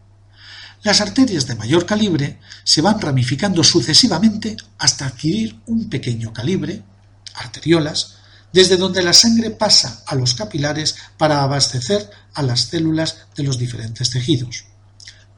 Las 0.83 0.99
arterias 0.99 1.47
de 1.47 1.55
mayor 1.55 1.85
calibre 1.85 2.39
se 2.63 2.81
van 2.81 2.99
ramificando 2.99 3.63
sucesivamente 3.63 4.57
hasta 4.79 5.05
adquirir 5.05 5.59
un 5.67 5.89
pequeño 5.89 6.33
calibre, 6.33 6.83
arteriolas, 7.35 8.15
desde 8.51 8.77
donde 8.77 9.03
la 9.03 9.13
sangre 9.13 9.51
pasa 9.51 10.03
a 10.07 10.15
los 10.15 10.33
capilares 10.33 10.95
para 11.17 11.43
abastecer 11.43 12.09
a 12.33 12.41
las 12.41 12.61
células 12.61 13.27
de 13.35 13.43
los 13.43 13.57
diferentes 13.57 14.09
tejidos. 14.09 14.65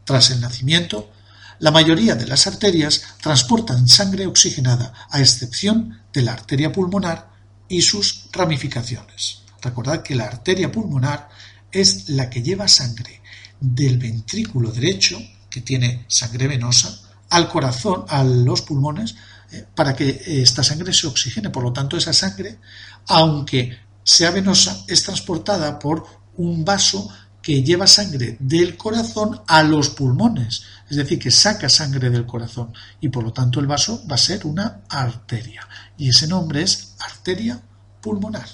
Tras 0.06 0.32
el 0.32 0.42
nacimiento, 0.42 1.12
la 1.60 1.72
mayoría 1.72 2.16
de 2.16 2.28
las 2.28 2.48
arterias 2.48 3.04
transportan 3.22 3.88
sangre 3.88 4.26
oxigenada, 4.26 4.94
a 5.10 5.20
excepción 5.20 6.00
de 6.14 6.22
la 6.22 6.34
arteria 6.34 6.72
pulmonar 6.72 7.30
y 7.68 7.82
sus 7.82 8.30
ramificaciones. 8.32 9.42
Recordad 9.62 10.04
que 10.04 10.16
la 10.16 10.26
arteria 10.26 10.72
pulmonar 10.72 11.30
es 11.72 12.10
la 12.10 12.30
que 12.30 12.44
lleva 12.44 12.68
sangre 12.68 13.22
del 13.60 13.98
ventrículo 13.98 14.72
derecho, 14.72 15.20
que 15.50 15.62
tiene 15.62 16.06
sangre 16.08 16.48
venosa, 16.48 17.00
al 17.30 17.50
corazón, 17.50 18.06
a 18.10 18.24
los 18.24 18.62
pulmones, 18.62 19.16
eh, 19.52 19.66
para 19.74 19.96
que 19.96 20.22
esta 20.26 20.64
sangre 20.64 20.94
se 20.94 21.08
oxigene. 21.08 21.50
Por 21.50 21.64
lo 21.64 21.74
tanto, 21.74 21.98
esa 21.98 22.14
sangre, 22.14 22.60
aunque 23.08 23.78
sea 24.04 24.32
venosa, 24.32 24.84
es 24.88 25.04
transportada 25.04 25.80
por 25.80 26.06
un 26.38 26.64
vaso 26.64 27.10
que 27.42 27.62
lleva 27.62 27.88
sangre 27.88 28.38
del 28.40 28.78
corazón 28.78 29.42
a 29.48 29.64
los 29.64 29.90
pulmones, 29.90 30.64
es 30.90 30.96
decir, 30.96 31.20
que 31.20 31.30
saca 31.30 31.68
sangre 31.68 32.10
del 32.10 32.26
corazón 32.26 32.74
y 33.02 33.10
por 33.10 33.24
lo 33.24 33.34
tanto 33.34 33.60
el 33.60 33.68
vaso 33.68 34.02
va 34.10 34.16
a 34.16 34.18
ser 34.18 34.48
una 34.48 34.82
arteria 34.88 35.68
y 35.98 36.10
ese 36.10 36.28
nombre 36.28 36.64
es 36.64 36.96
arteria 37.00 37.62
pulmonar. 38.02 38.48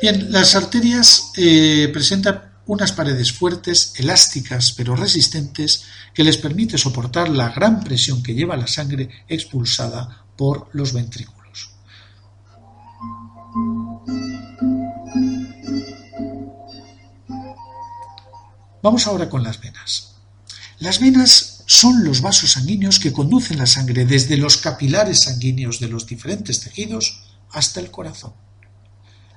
Bien, 0.00 0.30
las 0.30 0.54
arterias 0.54 1.32
eh, 1.36 1.88
presentan 1.92 2.52
unas 2.66 2.92
paredes 2.92 3.32
fuertes, 3.32 3.94
elásticas 3.96 4.72
pero 4.72 4.96
resistentes, 4.96 5.84
que 6.12 6.24
les 6.24 6.36
permite 6.36 6.76
soportar 6.78 7.28
la 7.28 7.48
gran 7.50 7.82
presión 7.82 8.22
que 8.22 8.34
lleva 8.34 8.56
la 8.56 8.66
sangre 8.66 9.08
expulsada 9.28 10.26
por 10.36 10.68
los 10.72 10.92
ventrículos. 10.92 11.43
Vamos 18.84 19.06
ahora 19.06 19.30
con 19.30 19.42
las 19.42 19.62
venas. 19.62 20.16
Las 20.78 21.00
venas 21.00 21.62
son 21.64 22.04
los 22.04 22.20
vasos 22.20 22.50
sanguíneos 22.50 22.98
que 22.98 23.14
conducen 23.14 23.56
la 23.56 23.64
sangre 23.64 24.04
desde 24.04 24.36
los 24.36 24.58
capilares 24.58 25.20
sanguíneos 25.20 25.80
de 25.80 25.88
los 25.88 26.06
diferentes 26.06 26.60
tejidos 26.60 27.24
hasta 27.50 27.80
el 27.80 27.90
corazón. 27.90 28.34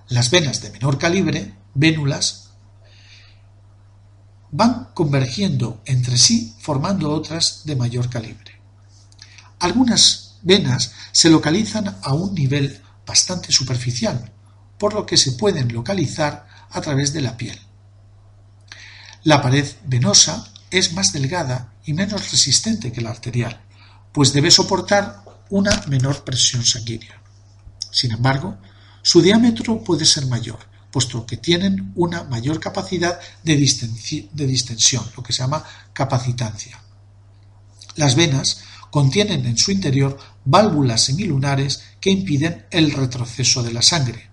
Las 0.09 0.31
venas 0.31 0.61
de 0.61 0.69
menor 0.71 0.97
calibre, 0.97 1.55
vénulas, 1.75 2.49
van 4.51 4.89
convergiendo 4.93 5.81
entre 5.85 6.17
sí 6.17 6.53
formando 6.59 7.09
otras 7.11 7.61
de 7.63 7.77
mayor 7.77 8.09
calibre. 8.09 8.59
Algunas 9.59 10.39
venas 10.41 10.91
se 11.13 11.29
localizan 11.29 11.95
a 12.01 12.13
un 12.13 12.35
nivel 12.35 12.81
bastante 13.05 13.53
superficial, 13.53 14.29
por 14.77 14.93
lo 14.93 15.05
que 15.05 15.15
se 15.15 15.31
pueden 15.31 15.71
localizar 15.71 16.49
a 16.69 16.81
través 16.81 17.13
de 17.13 17.21
la 17.21 17.37
piel. 17.37 17.57
La 19.27 19.41
pared 19.41 19.67
venosa 19.83 20.47
es 20.71 20.93
más 20.93 21.11
delgada 21.11 21.73
y 21.83 21.91
menos 21.91 22.31
resistente 22.31 22.93
que 22.93 23.01
la 23.01 23.09
arterial, 23.09 23.59
pues 24.13 24.31
debe 24.31 24.49
soportar 24.49 25.21
una 25.49 25.83
menor 25.87 26.23
presión 26.23 26.63
sanguínea. 26.63 27.21
Sin 27.91 28.13
embargo, 28.13 28.57
su 29.01 29.21
diámetro 29.21 29.83
puede 29.83 30.05
ser 30.05 30.27
mayor, 30.27 30.59
puesto 30.91 31.25
que 31.25 31.35
tienen 31.35 31.91
una 31.95 32.23
mayor 32.23 32.61
capacidad 32.61 33.19
de, 33.43 33.57
distensión, 33.57 35.03
lo 35.17 35.23
que 35.23 35.33
se 35.33 35.39
llama 35.39 35.61
capacitancia. 35.91 36.79
Las 37.97 38.15
venas 38.15 38.61
contienen 38.91 39.45
en 39.45 39.57
su 39.57 39.71
interior 39.71 40.17
válvulas 40.45 41.03
semilunares 41.03 41.83
que 41.99 42.11
impiden 42.11 42.65
el 42.71 42.93
retroceso 42.93 43.61
de 43.61 43.73
la 43.73 43.81
sangre. 43.81 44.29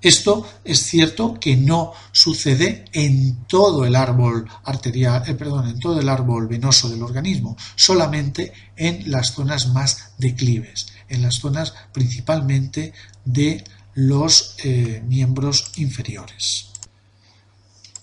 Esto 0.00 0.46
es 0.64 0.80
cierto 0.84 1.38
que 1.40 1.56
no 1.56 1.92
sucede 2.12 2.84
en 2.92 3.44
todo 3.46 3.84
el 3.84 3.96
árbol 3.96 4.48
arterial, 4.64 5.24
eh, 5.26 5.34
perdón, 5.34 5.68
en 5.68 5.80
todo 5.80 5.98
el 5.98 6.08
árbol 6.08 6.46
venoso 6.46 6.88
del 6.88 7.02
organismo, 7.02 7.56
solamente 7.74 8.52
en 8.76 9.10
las 9.10 9.32
zonas 9.32 9.68
más 9.68 10.12
declives, 10.18 10.86
en 11.08 11.22
las 11.22 11.36
zonas 11.36 11.74
principalmente 11.92 12.92
de 13.24 13.64
los 13.94 14.54
eh, 14.62 15.02
miembros 15.08 15.72
inferiores. 15.76 16.68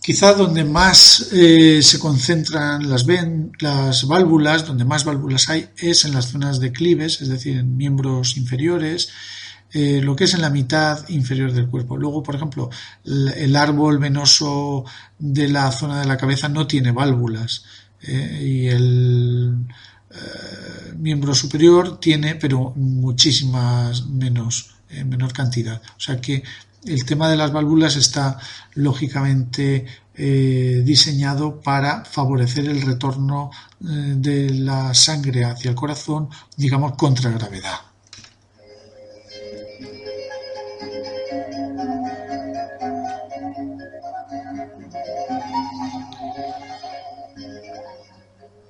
Quizá 0.02 0.34
donde 0.34 0.66
más 0.66 1.30
eh, 1.32 1.82
se 1.82 1.98
concentran 1.98 2.90
las, 2.90 3.06
las 3.60 4.06
válvulas, 4.06 4.68
donde 4.68 4.86
más 4.86 5.06
válvulas 5.06 5.50
hay, 5.50 5.70
es 5.78 6.04
en 6.04 6.14
las 6.14 6.28
zonas 6.28 6.60
declives, 6.60 7.22
es 7.22 7.30
decir, 7.30 7.58
en 7.58 7.78
miembros 7.78 8.38
inferiores, 8.38 9.10
eh, 9.76 10.02
lo 10.02 10.16
que 10.16 10.24
es 10.24 10.34
en 10.34 10.42
la 10.42 10.50
mitad 10.50 11.08
inferior 11.10 11.52
del 11.52 11.68
cuerpo. 11.68 11.98
Luego, 11.98 12.24
por 12.24 12.36
ejemplo, 12.36 12.70
el, 13.04 13.56
árbol 13.56 14.00
venoso 14.00 14.86
de 15.20 15.50
la 15.50 15.72
zona 15.72 16.00
de 16.00 16.08
la 16.08 16.18
cabeza 16.18 16.50
no 16.50 16.66
tiene 16.66 16.92
válvulas 16.92 17.66
y 18.08 18.68
el 18.68 19.66
miembro 20.98 21.34
superior 21.36 22.00
tiene, 22.00 22.36
pero 22.36 22.72
muchísimas 22.76 24.06
menos 24.06 24.76
en 24.90 25.10
menor 25.10 25.34
cantidad. 25.34 25.82
O 25.98 26.00
sea 26.00 26.22
que 26.22 26.44
el 26.86 27.04
tema 27.06 27.30
de 27.30 27.38
las 27.38 27.52
válvulas 27.52 27.96
está 27.96 28.38
lógicamente 28.76 29.86
eh, 30.16 30.82
diseñado 30.86 31.60
para 31.60 32.06
favorecer 32.06 32.66
el 32.70 32.82
retorno 32.82 33.52
eh, 33.82 34.14
de 34.16 34.50
la 34.52 34.94
sangre 34.94 35.44
hacia 35.44 35.72
el 35.72 35.76
corazón, 35.76 36.30
digamos, 36.56 36.94
contra 36.94 37.32
gravedad. 37.32 37.85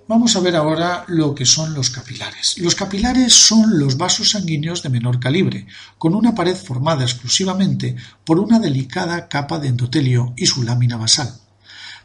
Vamos 0.07 0.35
a 0.35 0.39
ver 0.39 0.55
ahora 0.55 1.03
lo 1.07 1.33
que 1.33 1.47
son 1.47 1.73
los 1.73 1.89
capilares. 1.89 2.59
Los 2.59 2.75
capilares 2.75 3.33
son 3.33 3.79
los 3.79 3.97
vasos 3.97 4.29
sanguíneos 4.29 4.83
de 4.83 4.89
menor 4.89 5.19
calibre, 5.19 5.65
con 5.97 6.13
una 6.13 6.35
pared 6.35 6.55
formada 6.55 7.03
exclusivamente 7.03 7.95
por 8.23 8.39
una 8.39 8.59
delicada 8.59 9.27
capa 9.27 9.57
de 9.57 9.69
endotelio 9.69 10.33
y 10.37 10.45
su 10.45 10.61
lámina 10.61 10.97
basal. 10.97 11.33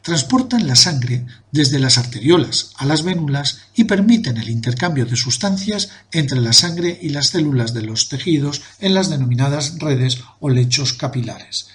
Transportan 0.01 0.67
la 0.67 0.77
sangre 0.77 1.27
desde 1.53 1.79
las 1.79 1.99
arteriolas 1.99 2.73
a 2.77 2.87
las 2.87 3.03
vénulas 3.03 3.65
y 3.75 3.85
permiten 3.85 4.39
el 4.39 4.49
intercambio 4.49 5.05
de 5.05 5.17
sustancias 5.17 5.91
entre 6.11 6.41
la 6.41 6.55
sangre 6.55 6.99
y 7.03 7.11
las 7.11 7.27
células 7.27 7.75
de 7.75 7.83
los 7.83 8.09
tejidos 8.09 8.63
en 8.79 8.95
las 8.95 9.11
denominadas 9.11 9.79
redes 9.79 10.23
o 10.41 10.49
lechos 10.49 10.95
capilares. 10.95 11.69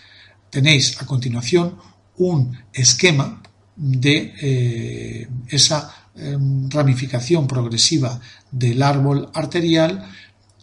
Tenéis 0.50 1.00
a 1.00 1.06
continuación 1.06 1.78
un 2.18 2.58
esquema 2.74 3.44
de 3.76 4.34
eh, 4.42 5.30
esa 5.50 6.05
Em, 6.18 6.70
ramificación 6.70 7.46
progresiva 7.46 8.22
del 8.50 8.82
árbol 8.84 9.30
arterial 9.34 10.10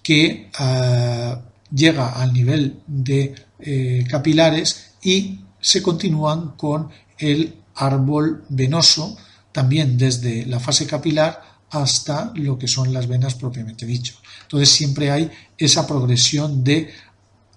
que 0.03 0.49
eh, 0.59 1.37
llega 1.71 2.09
al 2.13 2.33
nivel 2.33 2.81
de 2.87 3.35
eh, 3.61 4.03
capilares 4.09 4.95
y 5.03 5.41
se 5.61 5.83
continúan 5.83 6.53
con 6.57 6.89
el 7.19 7.55
árbol 7.75 8.47
venoso 8.49 9.15
también 9.53 9.99
desde 9.99 10.47
la 10.47 10.59
fase 10.59 10.87
capilar 10.87 11.43
hasta 11.69 12.33
lo 12.35 12.57
que 12.59 12.67
son 12.67 12.91
las 12.91 13.07
venas 13.07 13.35
propiamente 13.35 13.85
dicho. 13.85 14.15
Entonces 14.45 14.71
siempre 14.71 15.11
hay 15.11 15.31
esa 15.59 15.87
progresión 15.87 16.65
de 16.65 16.89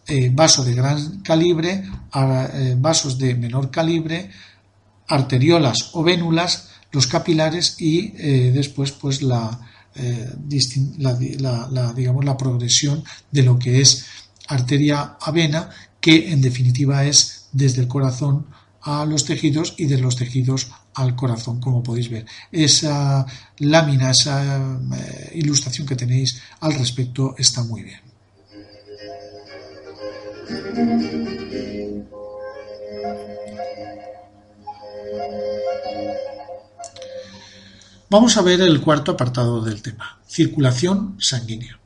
eh, 0.05 0.29
vaso 0.33 0.65
de 0.65 0.73
gran 0.73 1.21
calibre 1.21 1.81
a 2.11 2.49
vasos 2.75 3.17
de 3.17 3.35
menor 3.35 3.71
calibre, 3.71 4.29
arteriolas 5.07 5.91
o 5.93 6.03
vénulas 6.03 6.74
los 6.95 7.07
capilares 7.07 7.75
y 7.77 8.13
eh, 8.17 8.51
después 8.53 8.91
pues 8.93 9.21
eh, 9.21 10.33
la, 10.97 11.93
digamos, 11.93 12.25
la 12.25 12.37
progresión 12.37 13.03
de 13.31 13.43
lo 13.43 13.59
que 13.59 13.81
es 13.81 14.05
arteria 14.47 15.17
a 15.19 15.31
vena, 15.31 15.69
que 15.99 16.31
en 16.31 16.41
definitiva 16.41 17.03
es 17.05 17.47
desde 17.51 17.81
el 17.81 17.89
corazón 17.89 18.47
a 18.81 19.05
los 19.05 19.25
tejidos 19.25 19.73
y 19.77 19.85
de 19.87 19.97
los 19.97 20.15
tejidos 20.15 20.71
al 20.93 21.15
corazón, 21.15 21.59
como 21.59 21.83
podéis 21.83 22.09
ver. 22.09 22.25
Esa 22.51 23.25
lámina, 23.57 24.11
esa 24.11 24.77
eh, 24.95 25.31
ilustración 25.35 25.85
que 25.85 25.95
tenéis 25.95 26.41
al 26.61 26.75
respecto 26.75 27.35
está 27.37 27.63
muy 27.63 27.83
bien. 27.83 27.99
Vamos 38.07 38.37
a 38.37 38.43
ver 38.43 38.61
el 38.61 38.81
cuarto 38.81 39.13
apartado 39.13 39.61
del 39.63 39.81
tema, 39.81 40.19
circulación 40.27 41.15
sanguínea. 41.19 41.79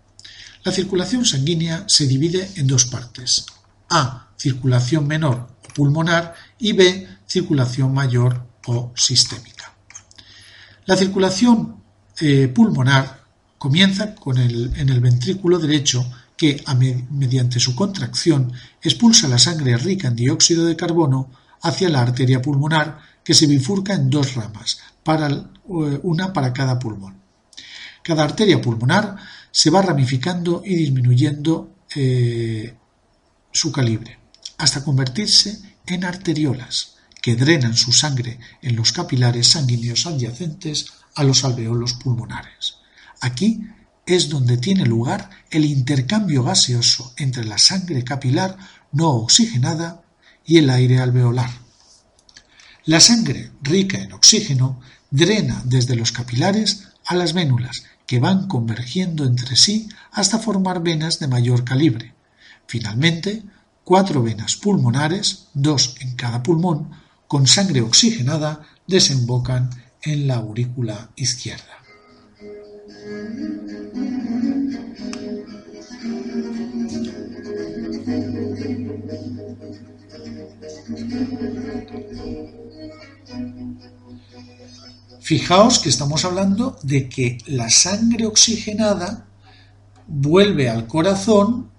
La 0.66 0.72
circulación 0.74 1.24
sanguínea 1.24 1.86
se 1.88 2.08
divide 2.08 2.52
en 2.56 2.68
dos 2.68 2.86
partes. 2.86 3.46
A, 3.90 4.28
circulación 4.38 5.08
menor 5.08 5.48
o 5.64 5.74
pulmonar 5.74 6.34
y 6.58 6.74
B, 6.74 7.08
circulación 7.26 7.94
mayor 7.94 8.46
o 8.66 8.92
sistémica. 8.96 9.74
La 10.86 10.98
circulación 10.98 11.82
eh, 12.20 12.50
pulmonar 12.50 13.24
comienza 13.58 14.14
en 14.36 14.90
el 14.90 15.00
ventrículo 15.00 15.58
derecho 15.58 16.06
que, 16.36 16.62
mediante 17.12 17.62
su 17.62 17.76
contracción, 17.76 18.52
expulsa 18.82 19.30
la 19.30 19.40
sangre 19.40 19.78
rica 19.78 20.10
en 20.10 20.18
dióxido 20.18 20.66
de 20.66 20.76
carbono 20.76 21.32
hacia 21.62 21.88
la 21.88 22.02
arteria 22.02 22.42
pulmonar 22.42 23.00
que 23.24 23.34
se 23.34 23.48
bifurca 23.48 23.94
en 23.94 24.10
dos 24.10 24.36
ramas, 24.36 24.80
eh, 25.06 26.00
una 26.04 26.34
para 26.34 26.54
cada 26.54 26.80
pulmón. 26.80 27.20
Cada 28.04 28.24
arteria 28.24 28.62
pulmonar 28.62 29.18
se 29.52 29.70
va 29.70 29.82
ramificando 29.82 30.62
y 30.66 30.76
disminuyendo 30.76 31.76
eh, 31.96 32.76
su 33.52 33.72
calibre, 33.72 34.20
hasta 34.58 34.84
convertirse 34.84 35.60
en 35.86 36.06
arteriolas, 36.06 36.96
que 37.22 37.36
drenan 37.36 37.76
su 37.76 37.92
sangre 37.92 38.40
en 38.62 38.76
los 38.76 38.92
capilares 38.92 39.48
sanguíneos 39.48 40.06
adyacentes 40.06 40.94
a 41.16 41.24
los 41.24 41.44
alveolos 41.44 41.94
pulmonares. 41.96 42.76
Aquí 43.22 43.62
es 44.06 44.30
donde 44.30 44.58
tiene 44.58 44.86
lugar 44.86 45.30
el 45.52 45.66
intercambio 45.66 46.44
gaseoso 46.44 47.14
entre 47.18 47.44
la 47.46 47.58
sangre 47.58 48.04
capilar 48.04 48.58
no 48.92 49.10
oxigenada 49.10 50.04
y 50.46 50.58
el 50.58 50.70
aire 50.70 51.00
alveolar. 51.00 51.69
La 52.86 53.00
sangre 53.00 53.52
rica 53.62 53.98
en 53.98 54.14
oxígeno 54.14 54.80
drena 55.12 55.62
desde 55.66 55.96
los 55.96 56.12
capilares 56.12 56.88
a 57.06 57.16
las 57.16 57.34
vénulas, 57.34 57.84
que 58.06 58.20
van 58.20 58.48
convergiendo 58.48 59.26
entre 59.26 59.56
sí 59.56 59.90
hasta 60.12 60.40
formar 60.40 60.82
venas 60.82 61.20
de 61.20 61.28
mayor 61.28 61.64
calibre. 61.64 62.14
Finalmente, 62.68 63.44
cuatro 63.84 64.24
venas 64.24 64.56
pulmonares, 64.56 65.48
dos 65.54 65.96
en 66.00 66.16
cada 66.16 66.42
pulmón, 66.42 66.92
con 67.28 67.46
sangre 67.48 67.82
oxigenada, 67.82 68.64
desembocan 68.88 69.70
en 70.02 70.28
la 70.28 70.36
aurícula 70.36 71.10
izquierda. 71.16 71.80
Fijaos 85.30 85.78
que 85.78 85.90
estamos 85.90 86.26
hablando 86.26 86.80
de 86.82 87.08
que 87.08 87.38
la 87.46 87.70
sangre 87.70 88.26
oxigenada 88.26 89.28
vuelve 90.08 90.72
al 90.72 90.88
corazón 90.88 91.70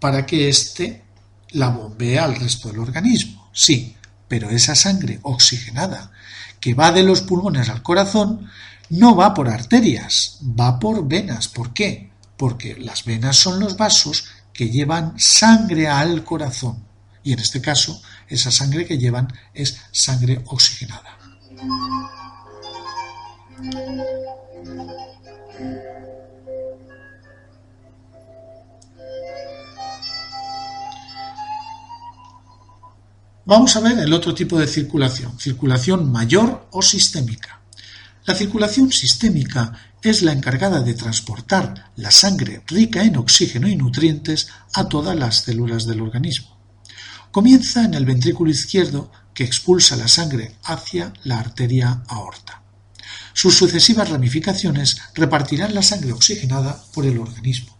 para 0.00 0.26
que 0.26 0.48
éste 0.48 1.04
la 1.50 1.68
bombee 1.68 2.18
al 2.18 2.34
resto 2.34 2.70
del 2.70 2.80
organismo. 2.80 3.50
Sí, 3.52 3.94
pero 4.26 4.50
esa 4.50 4.74
sangre 4.74 5.20
oxigenada 5.22 6.10
que 6.58 6.74
va 6.74 6.90
de 6.90 7.04
los 7.04 7.22
pulmones 7.22 7.68
al 7.68 7.84
corazón 7.84 8.50
no 8.90 9.14
va 9.14 9.32
por 9.32 9.48
arterias, 9.48 10.40
va 10.42 10.80
por 10.80 11.06
venas. 11.06 11.46
¿Por 11.46 11.72
qué? 11.72 12.10
Porque 12.36 12.74
las 12.80 13.04
venas 13.04 13.36
son 13.36 13.60
los 13.60 13.76
vasos 13.76 14.24
que 14.52 14.70
llevan 14.70 15.14
sangre 15.20 15.86
al 15.86 16.24
corazón. 16.24 16.82
Y 17.22 17.32
en 17.32 17.38
este 17.38 17.60
caso, 17.60 18.02
esa 18.26 18.50
sangre 18.50 18.86
que 18.86 18.98
llevan 18.98 19.32
es 19.54 19.78
sangre 19.92 20.42
oxigenada. 20.46 21.16
Vamos 33.44 33.74
a 33.76 33.80
ver 33.80 33.98
el 33.98 34.12
otro 34.12 34.34
tipo 34.34 34.58
de 34.58 34.66
circulación, 34.66 35.40
circulación 35.40 36.12
mayor 36.12 36.68
o 36.70 36.82
sistémica. 36.82 37.62
La 38.26 38.34
circulación 38.34 38.92
sistémica 38.92 39.72
es 40.02 40.22
la 40.22 40.32
encargada 40.32 40.80
de 40.80 40.94
transportar 40.94 41.90
la 41.96 42.10
sangre 42.10 42.62
rica 42.66 43.02
en 43.02 43.16
oxígeno 43.16 43.66
y 43.66 43.74
nutrientes 43.74 44.48
a 44.74 44.88
todas 44.88 45.16
las 45.16 45.36
células 45.44 45.86
del 45.86 46.02
organismo. 46.02 46.58
Comienza 47.32 47.84
en 47.84 47.94
el 47.94 48.04
ventrículo 48.04 48.50
izquierdo 48.50 49.10
que 49.34 49.44
expulsa 49.44 49.96
la 49.96 50.08
sangre 50.08 50.56
hacia 50.64 51.12
la 51.24 51.38
arteria 51.38 52.02
aorta. 52.06 52.57
Sus 53.40 53.56
sucesivas 53.56 54.08
ramificaciones 54.08 54.96
repartirán 55.14 55.72
la 55.72 55.84
sangre 55.84 56.10
oxigenada 56.10 56.82
por 56.92 57.06
el 57.06 57.18
organismo. 57.18 57.78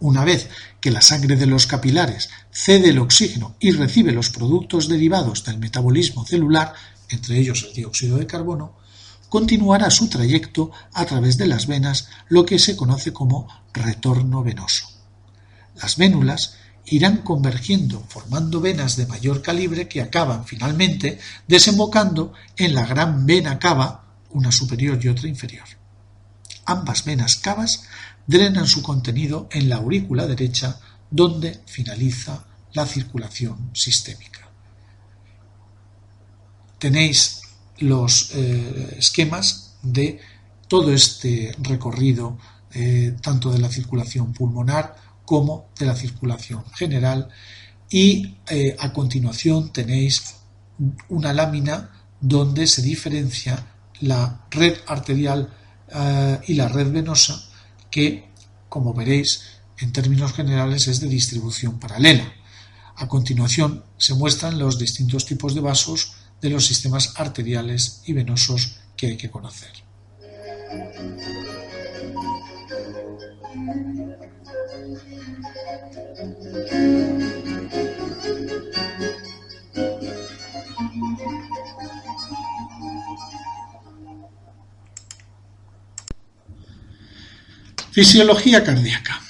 Una 0.00 0.24
vez 0.24 0.48
que 0.80 0.90
la 0.90 1.02
sangre 1.02 1.36
de 1.36 1.44
los 1.44 1.66
capilares 1.66 2.30
cede 2.50 2.88
el 2.88 2.98
oxígeno 2.98 3.56
y 3.60 3.72
recibe 3.72 4.10
los 4.10 4.30
productos 4.30 4.88
derivados 4.88 5.44
del 5.44 5.58
metabolismo 5.58 6.24
celular, 6.24 6.72
entre 7.10 7.38
ellos 7.38 7.66
el 7.68 7.74
dióxido 7.74 8.16
de 8.16 8.26
carbono, 8.26 8.78
continuará 9.28 9.90
su 9.90 10.08
trayecto 10.08 10.70
a 10.94 11.04
través 11.04 11.36
de 11.36 11.44
las 11.44 11.66
venas, 11.66 12.08
lo 12.30 12.46
que 12.46 12.58
se 12.58 12.74
conoce 12.74 13.12
como 13.12 13.48
retorno 13.74 14.42
venoso. 14.42 14.86
Las 15.76 15.98
vénulas 15.98 16.54
irán 16.86 17.18
convergiendo 17.18 18.02
formando 18.08 18.62
venas 18.62 18.96
de 18.96 19.06
mayor 19.06 19.42
calibre 19.42 19.88
que 19.88 20.00
acaban 20.00 20.46
finalmente 20.46 21.18
desembocando 21.46 22.32
en 22.56 22.74
la 22.74 22.86
gran 22.86 23.26
vena 23.26 23.58
cava, 23.58 24.01
una 24.32 24.52
superior 24.52 24.98
y 25.02 25.08
otra 25.08 25.28
inferior. 25.28 25.64
Ambas 26.64 27.04
venas 27.04 27.36
cavas 27.36 27.84
drenan 28.26 28.66
su 28.66 28.82
contenido 28.82 29.48
en 29.50 29.68
la 29.68 29.76
aurícula 29.76 30.26
derecha 30.26 30.78
donde 31.10 31.60
finaliza 31.66 32.44
la 32.72 32.86
circulación 32.86 33.70
sistémica. 33.74 34.48
Tenéis 36.78 37.42
los 37.78 38.30
eh, 38.34 38.96
esquemas 38.98 39.74
de 39.82 40.20
todo 40.68 40.92
este 40.92 41.54
recorrido 41.60 42.38
eh, 42.74 43.16
tanto 43.20 43.52
de 43.52 43.58
la 43.58 43.68
circulación 43.68 44.32
pulmonar 44.32 44.96
como 45.24 45.68
de 45.78 45.86
la 45.86 45.94
circulación 45.94 46.64
general 46.74 47.28
y 47.90 48.36
eh, 48.48 48.76
a 48.78 48.92
continuación 48.92 49.72
tenéis 49.72 50.36
una 51.08 51.32
lámina 51.34 51.90
donde 52.20 52.66
se 52.66 52.80
diferencia 52.80 53.66
la 54.02 54.46
red 54.50 54.76
arterial 54.86 55.48
y 56.46 56.54
la 56.54 56.68
red 56.68 56.90
venosa 56.90 57.42
que, 57.90 58.30
como 58.68 58.94
veréis, 58.94 59.42
en 59.78 59.92
términos 59.92 60.32
generales 60.32 60.88
es 60.88 61.00
de 61.00 61.08
distribución 61.08 61.78
paralela. 61.78 62.32
A 62.96 63.08
continuación 63.08 63.84
se 63.96 64.14
muestran 64.14 64.58
los 64.58 64.78
distintos 64.78 65.26
tipos 65.26 65.54
de 65.54 65.60
vasos 65.60 66.14
de 66.40 66.50
los 66.50 66.66
sistemas 66.66 67.14
arteriales 67.16 68.02
y 68.04 68.12
venosos 68.12 68.78
que 68.96 69.06
hay 69.06 69.16
que 69.16 69.30
conocer. 69.30 69.72
Fisiología 87.92 88.64
cardíaca. 88.64 89.20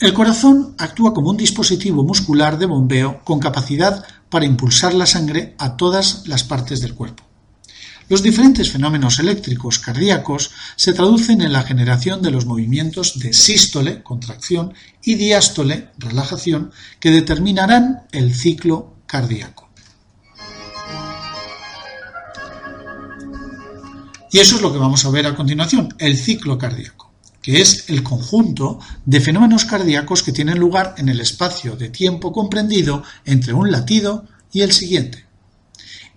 El 0.00 0.12
corazón 0.12 0.74
actúa 0.76 1.14
como 1.14 1.30
un 1.30 1.36
dispositivo 1.36 2.02
muscular 2.02 2.58
de 2.58 2.66
bombeo 2.66 3.22
con 3.22 3.38
capacidad 3.38 4.04
para 4.28 4.44
impulsar 4.44 4.92
la 4.92 5.06
sangre 5.06 5.54
a 5.56 5.76
todas 5.76 6.26
las 6.26 6.42
partes 6.42 6.80
del 6.80 6.94
cuerpo. 6.94 7.22
Los 8.08 8.24
diferentes 8.24 8.72
fenómenos 8.72 9.20
eléctricos 9.20 9.78
cardíacos 9.78 10.50
se 10.74 10.94
traducen 10.94 11.42
en 11.42 11.52
la 11.52 11.62
generación 11.62 12.20
de 12.20 12.32
los 12.32 12.44
movimientos 12.44 13.20
de 13.20 13.32
sístole, 13.32 14.02
contracción, 14.02 14.74
y 15.00 15.14
diástole, 15.14 15.90
relajación, 15.98 16.72
que 16.98 17.12
determinarán 17.12 18.02
el 18.10 18.34
ciclo 18.34 18.96
cardíaco. 19.06 19.68
Y 24.32 24.40
eso 24.40 24.56
es 24.56 24.62
lo 24.62 24.72
que 24.72 24.78
vamos 24.78 25.04
a 25.04 25.10
ver 25.10 25.26
a 25.28 25.36
continuación, 25.36 25.94
el 26.00 26.18
ciclo 26.18 26.58
cardíaco 26.58 27.07
que 27.48 27.62
es 27.62 27.88
el 27.88 28.02
conjunto 28.02 28.78
de 29.06 29.22
fenómenos 29.22 29.64
cardíacos 29.64 30.22
que 30.22 30.32
tienen 30.32 30.58
lugar 30.58 30.96
en 30.98 31.08
el 31.08 31.18
espacio 31.18 31.76
de 31.76 31.88
tiempo 31.88 32.30
comprendido 32.30 33.02
entre 33.24 33.54
un 33.54 33.72
latido 33.72 34.26
y 34.52 34.60
el 34.60 34.70
siguiente. 34.70 35.24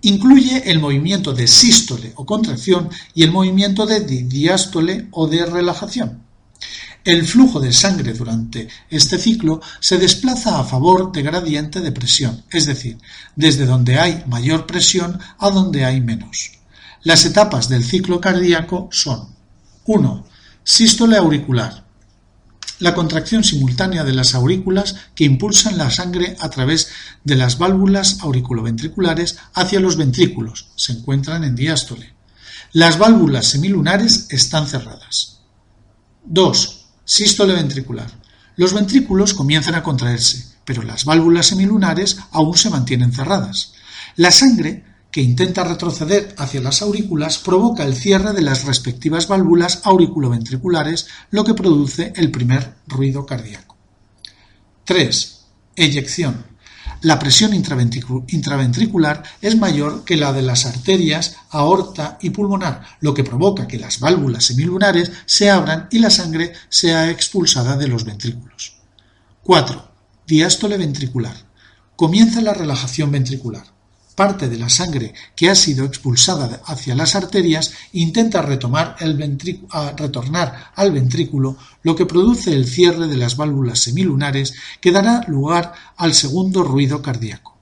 Incluye 0.01 0.69
el 0.69 0.81
movimiento 0.81 1.31
de 1.31 1.47
sístole 1.47 2.11
o 2.17 2.25
contracción 2.25 2.89
y 3.15 3.23
el 3.23 3.31
movimiento 3.31 3.85
de 3.85 4.01
diástole 4.01 5.07
o 5.11 5.25
de 5.25 5.45
relajación. 5.45 6.21
El 7.05 7.25
flujo 7.25 7.61
de 7.61 7.71
sangre 7.71 8.11
durante 8.11 8.67
este 8.89 9.17
ciclo 9.17 9.61
se 9.79 9.97
desplaza 9.97 10.59
a 10.59 10.65
favor 10.65 11.13
de 11.13 11.21
gradiente 11.21 11.79
de 11.79 11.93
presión, 11.93 12.43
es 12.51 12.65
decir, 12.65 12.97
desde 13.37 13.65
donde 13.65 13.97
hay 13.97 14.21
mayor 14.27 14.67
presión 14.67 15.17
a 15.39 15.49
donde 15.49 15.85
hay 15.85 16.01
menos. 16.01 16.51
Las 17.03 17.23
etapas 17.23 17.69
del 17.69 17.85
ciclo 17.85 18.19
cardíaco 18.19 18.89
son 18.91 19.29
1. 19.85 20.30
Sístole 20.63 21.17
auricular. 21.17 21.86
La 22.78 22.93
contracción 22.93 23.43
simultánea 23.43 24.04
de 24.04 24.13
las 24.13 24.36
aurículas 24.36 24.95
que 25.15 25.24
impulsan 25.24 25.78
la 25.78 25.89
sangre 25.89 26.36
a 26.39 26.50
través 26.50 26.89
de 27.24 27.36
las 27.36 27.58
válvulas 27.58 28.19
auriculoventriculares 28.21 29.38
hacia 29.54 29.80
los 29.80 29.97
ventrículos. 29.97 30.67
Se 30.76 30.93
encuentran 30.93 31.43
en 31.43 31.56
diástole. 31.56 32.13
Las 32.74 33.00
válvulas 33.00 33.47
semilunares 33.47 34.28
están 34.30 34.67
cerradas. 34.67 35.41
2. 36.26 36.86
Sístole 37.06 37.54
ventricular. 37.54 38.12
Los 38.56 38.74
ventrículos 38.74 39.34
comienzan 39.34 39.76
a 39.76 39.84
contraerse, 39.84 40.45
pero 40.63 40.84
las 40.84 41.05
válvulas 41.05 41.47
semilunares 41.47 42.18
aún 42.32 42.55
se 42.55 42.70
mantienen 42.70 43.14
cerradas. 43.14 43.74
La 44.16 44.32
sangre 44.32 44.86
que 45.12 45.22
intenta 45.22 45.66
retroceder 45.66 46.34
hacia 46.38 46.62
las 46.62 46.82
aurículas 46.82 47.38
provoca 47.38 47.84
el 47.84 47.95
cierre 47.95 48.32
de 48.32 48.41
las 48.41 48.64
respectivas 48.64 49.28
válvulas 49.28 49.82
auriculoventriculares, 49.84 51.07
lo 51.32 51.43
que 51.43 51.53
produce 51.53 52.14
el 52.16 52.32
primer 52.32 52.76
ruido 52.88 53.26
cardíaco. 53.26 53.76
3. 54.86 55.41
Eyección. 55.76 56.45
La 57.01 57.18
presión 57.18 57.53
intraventricular 57.53 59.24
es 59.41 59.57
mayor 59.57 60.05
que 60.05 60.18
la 60.18 60.32
de 60.34 60.43
las 60.43 60.66
arterias, 60.66 61.36
aorta 61.49 62.18
y 62.22 62.30
pulmonar, 62.30 62.86
lo 63.01 63.14
que 63.14 63.24
provoca 63.24 63.68
que 63.68 63.80
las 63.80 63.99
válvulas 63.99 64.45
semilunares 64.45 65.12
se 65.26 65.49
abran 65.49 65.88
y 65.91 65.99
la 65.99 66.12
sangre 66.12 66.53
sea 66.70 67.09
expulsada 67.09 67.76
de 67.76 67.88
los 67.88 68.05
ventrículos. 68.05 68.76
4. 69.43 69.91
Diástole 70.28 70.78
ventricular. 70.78 71.36
Comienza 71.95 72.39
la 72.41 72.53
relajación 72.53 73.12
ventricular 73.12 73.80
parte 74.16 74.49
de 74.49 74.57
la 74.57 74.70
sangre 74.70 75.14
que 75.36 75.49
ha 75.49 75.55
sido 75.55 75.86
expulsada 75.86 76.62
hacia 76.66 76.95
las 76.95 77.16
arterias 77.16 77.74
intenta 77.93 78.41
retomar 78.41 78.95
el 78.99 79.18
retornar 79.97 80.72
al 80.76 80.91
ventrículo, 80.91 81.57
lo 81.84 81.95
que 81.95 82.05
produce 82.05 82.53
el 82.53 82.68
cierre 82.68 83.07
de 83.07 83.18
las 83.18 83.38
válvulas 83.38 83.80
semilunares 83.80 84.53
que 84.80 84.91
dará 84.91 85.24
lugar 85.28 85.74
al 85.97 86.14
segundo 86.14 86.64
ruido 86.64 87.01
cardíaco. 87.01 87.57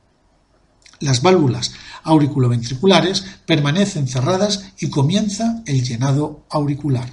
Las 0.99 1.21
válvulas 1.21 1.71
auriculoventriculares 2.03 3.23
permanecen 3.45 4.07
cerradas 4.07 4.73
y 4.79 4.89
comienza 4.89 5.63
el 5.65 5.83
llenado 5.83 6.45
auricular. 6.49 7.09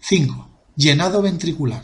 5. 0.00 0.48
Llenado 0.76 1.22
ventricular. 1.22 1.82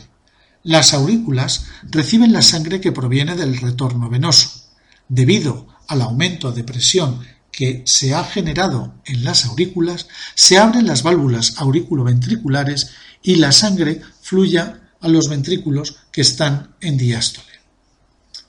Las 0.63 0.93
aurículas 0.93 1.65
reciben 1.89 2.31
la 2.33 2.41
sangre 2.41 2.79
que 2.79 2.91
proviene 2.91 3.35
del 3.35 3.57
retorno 3.57 4.09
venoso. 4.09 4.61
Debido 5.09 5.70
al 5.91 6.01
aumento 6.01 6.53
de 6.53 6.63
presión 6.63 7.19
que 7.51 7.83
se 7.85 8.13
ha 8.15 8.23
generado 8.23 8.95
en 9.03 9.25
las 9.25 9.43
aurículas, 9.45 10.07
se 10.35 10.57
abren 10.57 10.87
las 10.87 11.03
válvulas 11.03 11.55
auriculoventriculares 11.57 12.91
y 13.21 13.35
la 13.35 13.51
sangre 13.51 14.01
fluya 14.21 14.93
a 15.01 15.09
los 15.09 15.27
ventrículos 15.27 15.97
que 16.13 16.21
están 16.21 16.75
en 16.79 16.97
diástole. 16.97 17.51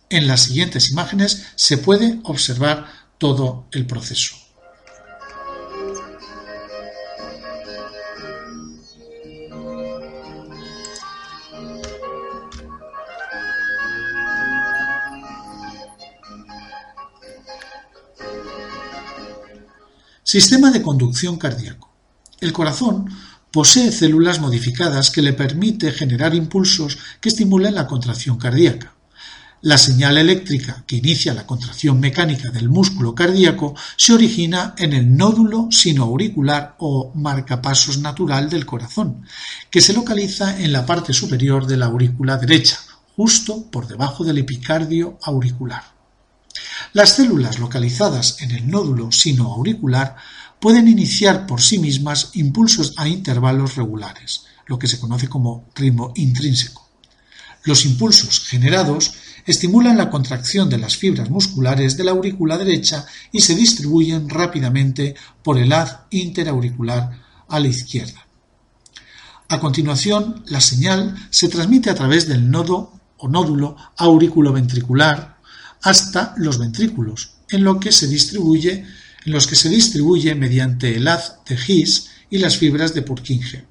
En 0.08 0.28
las 0.28 0.42
siguientes 0.42 0.90
imágenes 0.92 1.46
se 1.56 1.78
puede 1.78 2.20
observar 2.22 2.86
todo 3.18 3.66
el 3.72 3.86
proceso. 3.86 4.36
Sistema 20.32 20.70
de 20.70 20.80
conducción 20.80 21.36
cardíaco. 21.36 21.90
El 22.40 22.54
corazón 22.54 23.04
posee 23.50 23.92
células 23.92 24.40
modificadas 24.40 25.10
que 25.10 25.20
le 25.20 25.34
permite 25.34 25.92
generar 25.92 26.34
impulsos 26.34 26.96
que 27.20 27.28
estimulen 27.28 27.74
la 27.74 27.86
contracción 27.86 28.38
cardíaca. 28.38 28.94
La 29.60 29.76
señal 29.76 30.16
eléctrica 30.16 30.84
que 30.86 30.96
inicia 30.96 31.34
la 31.34 31.46
contracción 31.46 32.00
mecánica 32.00 32.50
del 32.50 32.70
músculo 32.70 33.14
cardíaco 33.14 33.74
se 33.98 34.14
origina 34.14 34.74
en 34.78 34.94
el 34.94 35.14
nódulo 35.14 35.68
sinoauricular 35.70 36.76
o 36.78 37.12
marcapasos 37.14 37.98
natural 37.98 38.48
del 38.48 38.64
corazón, 38.64 39.26
que 39.70 39.82
se 39.82 39.92
localiza 39.92 40.58
en 40.62 40.72
la 40.72 40.86
parte 40.86 41.12
superior 41.12 41.66
de 41.66 41.76
la 41.76 41.86
aurícula 41.92 42.38
derecha, 42.38 42.78
justo 43.16 43.70
por 43.70 43.86
debajo 43.86 44.24
del 44.24 44.38
epicardio 44.38 45.18
auricular. 45.24 45.92
Las 46.92 47.16
células 47.16 47.58
localizadas 47.58 48.40
en 48.40 48.50
el 48.50 48.70
nódulo 48.70 49.12
sinoauricular 49.12 50.16
pueden 50.60 50.88
iniciar 50.88 51.46
por 51.46 51.60
sí 51.60 51.78
mismas 51.78 52.30
impulsos 52.34 52.94
a 52.96 53.08
intervalos 53.08 53.76
regulares, 53.76 54.44
lo 54.66 54.78
que 54.78 54.86
se 54.86 55.00
conoce 55.00 55.28
como 55.28 55.68
ritmo 55.74 56.12
intrínseco. 56.16 56.88
Los 57.64 57.84
impulsos 57.84 58.40
generados 58.40 59.14
estimulan 59.46 59.96
la 59.96 60.10
contracción 60.10 60.68
de 60.68 60.78
las 60.78 60.96
fibras 60.96 61.30
musculares 61.30 61.96
de 61.96 62.04
la 62.04 62.12
aurícula 62.12 62.58
derecha 62.58 63.06
y 63.30 63.40
se 63.40 63.54
distribuyen 63.54 64.28
rápidamente 64.28 65.14
por 65.42 65.58
el 65.58 65.72
haz 65.72 66.00
interauricular 66.10 67.10
a 67.48 67.60
la 67.60 67.68
izquierda. 67.68 68.26
A 69.48 69.60
continuación, 69.60 70.44
la 70.46 70.60
señal 70.60 71.28
se 71.30 71.48
transmite 71.48 71.90
a 71.90 71.94
través 71.94 72.26
del 72.26 72.50
nodo 72.50 73.00
o 73.18 73.28
nódulo 73.28 73.76
auriculoventricular 73.96 75.38
hasta 75.82 76.34
los 76.38 76.58
ventrículos, 76.58 77.34
en, 77.50 77.64
lo 77.64 77.78
que 77.78 77.92
se 77.92 78.06
distribuye, 78.06 78.84
en 79.24 79.32
los 79.32 79.46
que 79.46 79.56
se 79.56 79.68
distribuye 79.68 80.34
mediante 80.34 80.96
el 80.96 81.08
haz 81.08 81.36
de 81.46 81.58
His 81.66 82.08
y 82.30 82.38
las 82.38 82.56
fibras 82.56 82.94
de 82.94 83.02
Purkinje. 83.02 83.66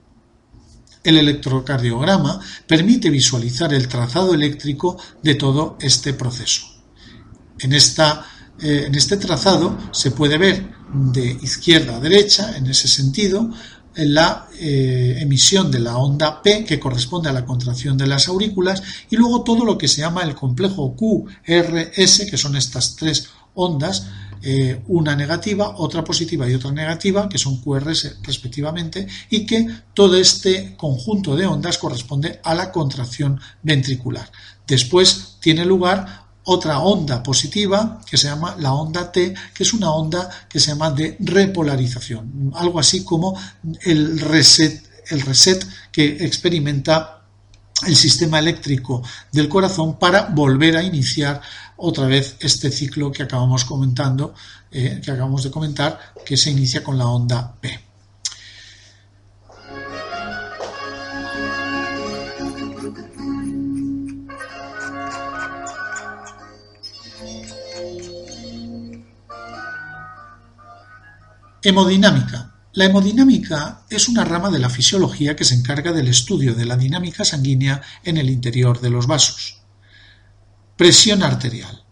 El 1.03 1.17
electrocardiograma 1.17 2.39
permite 2.67 3.09
visualizar 3.09 3.73
el 3.73 3.87
trazado 3.87 4.33
eléctrico 4.33 4.97
de 5.23 5.35
todo 5.35 5.77
este 5.81 6.13
proceso. 6.13 6.61
En, 7.59 7.73
esta, 7.73 8.27
eh, 8.59 8.83
en 8.87 8.95
este 8.95 9.17
trazado 9.17 9.77
se 9.91 10.11
puede 10.11 10.37
ver 10.37 10.69
de 10.93 11.39
izquierda 11.41 11.95
a 11.95 11.99
derecha, 11.99 12.55
en 12.55 12.67
ese 12.67 12.87
sentido, 12.87 13.49
la 13.95 14.47
eh, 14.59 15.17
emisión 15.19 15.69
de 15.71 15.79
la 15.79 15.97
onda 15.97 16.41
P 16.41 16.63
que 16.65 16.79
corresponde 16.79 17.29
a 17.29 17.33
la 17.33 17.45
contracción 17.45 17.97
de 17.97 18.07
las 18.07 18.27
aurículas 18.27 18.81
y 19.09 19.17
luego 19.17 19.43
todo 19.43 19.65
lo 19.65 19.77
que 19.77 19.87
se 19.87 20.01
llama 20.01 20.23
el 20.23 20.35
complejo 20.35 20.95
QRS 20.95 22.25
que 22.29 22.37
son 22.37 22.55
estas 22.55 22.95
tres 22.95 23.29
ondas 23.53 24.07
eh, 24.43 24.81
una 24.87 25.15
negativa, 25.15 25.75
otra 25.77 26.03
positiva 26.03 26.49
y 26.49 26.55
otra 26.55 26.71
negativa, 26.71 27.29
que 27.29 27.37
son 27.37 27.61
QRS 27.61 28.17
respectivamente, 28.23 29.07
y 29.29 29.45
que 29.45 29.67
todo 29.93 30.17
este 30.17 30.75
conjunto 30.75 31.35
de 31.35 31.45
ondas 31.45 31.77
corresponde 31.77 32.39
a 32.43 32.55
la 32.55 32.71
contracción 32.71 33.39
ventricular. 33.61 34.31
Después 34.65 35.37
tiene 35.41 35.63
lugar 35.63 36.20
otra 36.43 36.79
onda 36.79 37.21
positiva 37.21 38.01
que 38.09 38.17
se 38.17 38.27
llama 38.27 38.55
la 38.59 38.73
onda 38.73 39.11
T, 39.11 39.33
que 39.53 39.63
es 39.63 39.73
una 39.73 39.91
onda 39.91 40.29
que 40.49 40.59
se 40.59 40.71
llama 40.71 40.91
de 40.91 41.15
repolarización, 41.19 42.51
algo 42.55 42.79
así 42.79 43.03
como 43.03 43.39
el 43.83 44.19
reset, 44.19 44.83
el 45.09 45.21
reset 45.21 45.65
que 45.91 46.25
experimenta 46.25 47.21
el 47.85 47.95
sistema 47.95 48.39
eléctrico 48.39 49.01
del 49.31 49.49
corazón 49.49 49.97
para 49.97 50.27
volver 50.27 50.77
a 50.77 50.83
iniciar 50.83 51.41
otra 51.77 52.05
vez 52.05 52.35
este 52.39 52.71
ciclo 52.71 53.11
que 53.11 53.23
acabamos 53.23 53.65
comentando, 53.65 54.33
eh, 54.71 55.01
que 55.03 55.11
acabamos 55.11 55.43
de 55.43 55.51
comentar, 55.51 56.13
que 56.23 56.37
se 56.37 56.51
inicia 56.51 56.83
con 56.83 56.97
la 56.97 57.07
onda 57.07 57.55
P. 57.59 57.91
Hemodinámica. 71.63 72.55
La 72.73 72.85
hemodinámica 72.85 73.83
es 73.87 74.09
una 74.09 74.25
rama 74.25 74.49
de 74.49 74.57
la 74.57 74.71
fisiología 74.71 75.35
que 75.35 75.43
se 75.43 75.53
encarga 75.53 75.91
del 75.91 76.07
estudio 76.07 76.55
de 76.55 76.65
la 76.65 76.75
dinámica 76.75 77.23
sanguínea 77.23 77.83
en 78.03 78.17
el 78.17 78.31
interior 78.31 78.81
de 78.81 78.89
los 78.89 79.05
vasos. 79.05 79.61
Presión 80.75 81.21
arterial. 81.21 81.83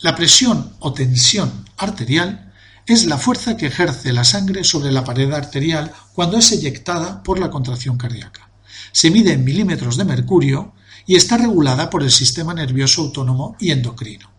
La 0.00 0.16
presión 0.16 0.74
o 0.80 0.92
tensión 0.92 1.66
arterial 1.76 2.52
es 2.84 3.06
la 3.06 3.16
fuerza 3.16 3.56
que 3.56 3.66
ejerce 3.66 4.12
la 4.12 4.24
sangre 4.24 4.64
sobre 4.64 4.90
la 4.90 5.04
pared 5.04 5.32
arterial 5.32 5.92
cuando 6.12 6.38
es 6.38 6.50
eyectada 6.50 7.22
por 7.22 7.38
la 7.38 7.48
contracción 7.48 7.96
cardíaca. 7.96 8.50
Se 8.90 9.12
mide 9.12 9.34
en 9.34 9.44
milímetros 9.44 9.96
de 9.96 10.04
mercurio 10.04 10.74
y 11.06 11.14
está 11.14 11.36
regulada 11.36 11.90
por 11.90 12.02
el 12.02 12.10
sistema 12.10 12.54
nervioso 12.54 13.02
autónomo 13.02 13.56
y 13.60 13.70
endocrino. 13.70 14.35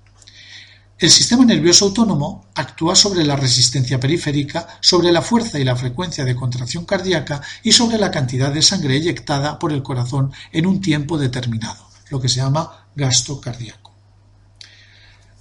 El 0.99 1.11
sistema 1.11 1.45
nervioso 1.45 1.85
autónomo 1.85 2.47
actúa 2.55 2.95
sobre 2.95 3.23
la 3.23 3.35
resistencia 3.35 3.99
periférica, 3.99 4.79
sobre 4.81 5.11
la 5.11 5.21
fuerza 5.21 5.59
y 5.59 5.63
la 5.63 5.75
frecuencia 5.75 6.25
de 6.25 6.35
contracción 6.35 6.85
cardíaca 6.85 7.39
y 7.61 7.71
sobre 7.71 7.99
la 7.99 8.09
cantidad 8.09 8.51
de 8.51 8.63
sangre 8.63 8.95
eyectada 8.95 9.59
por 9.59 9.71
el 9.71 9.83
corazón 9.83 10.31
en 10.51 10.65
un 10.65 10.81
tiempo 10.81 11.19
determinado, 11.19 11.87
lo 12.09 12.19
que 12.19 12.29
se 12.29 12.37
llama 12.37 12.87
gasto 12.95 13.39
cardíaco. 13.39 13.93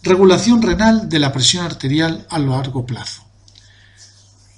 Regulación 0.03 0.61
renal 0.61 1.09
de 1.09 1.21
la 1.21 1.33
presión 1.33 1.65
arterial 1.65 2.27
a 2.29 2.39
largo 2.39 2.85
plazo. 2.85 3.23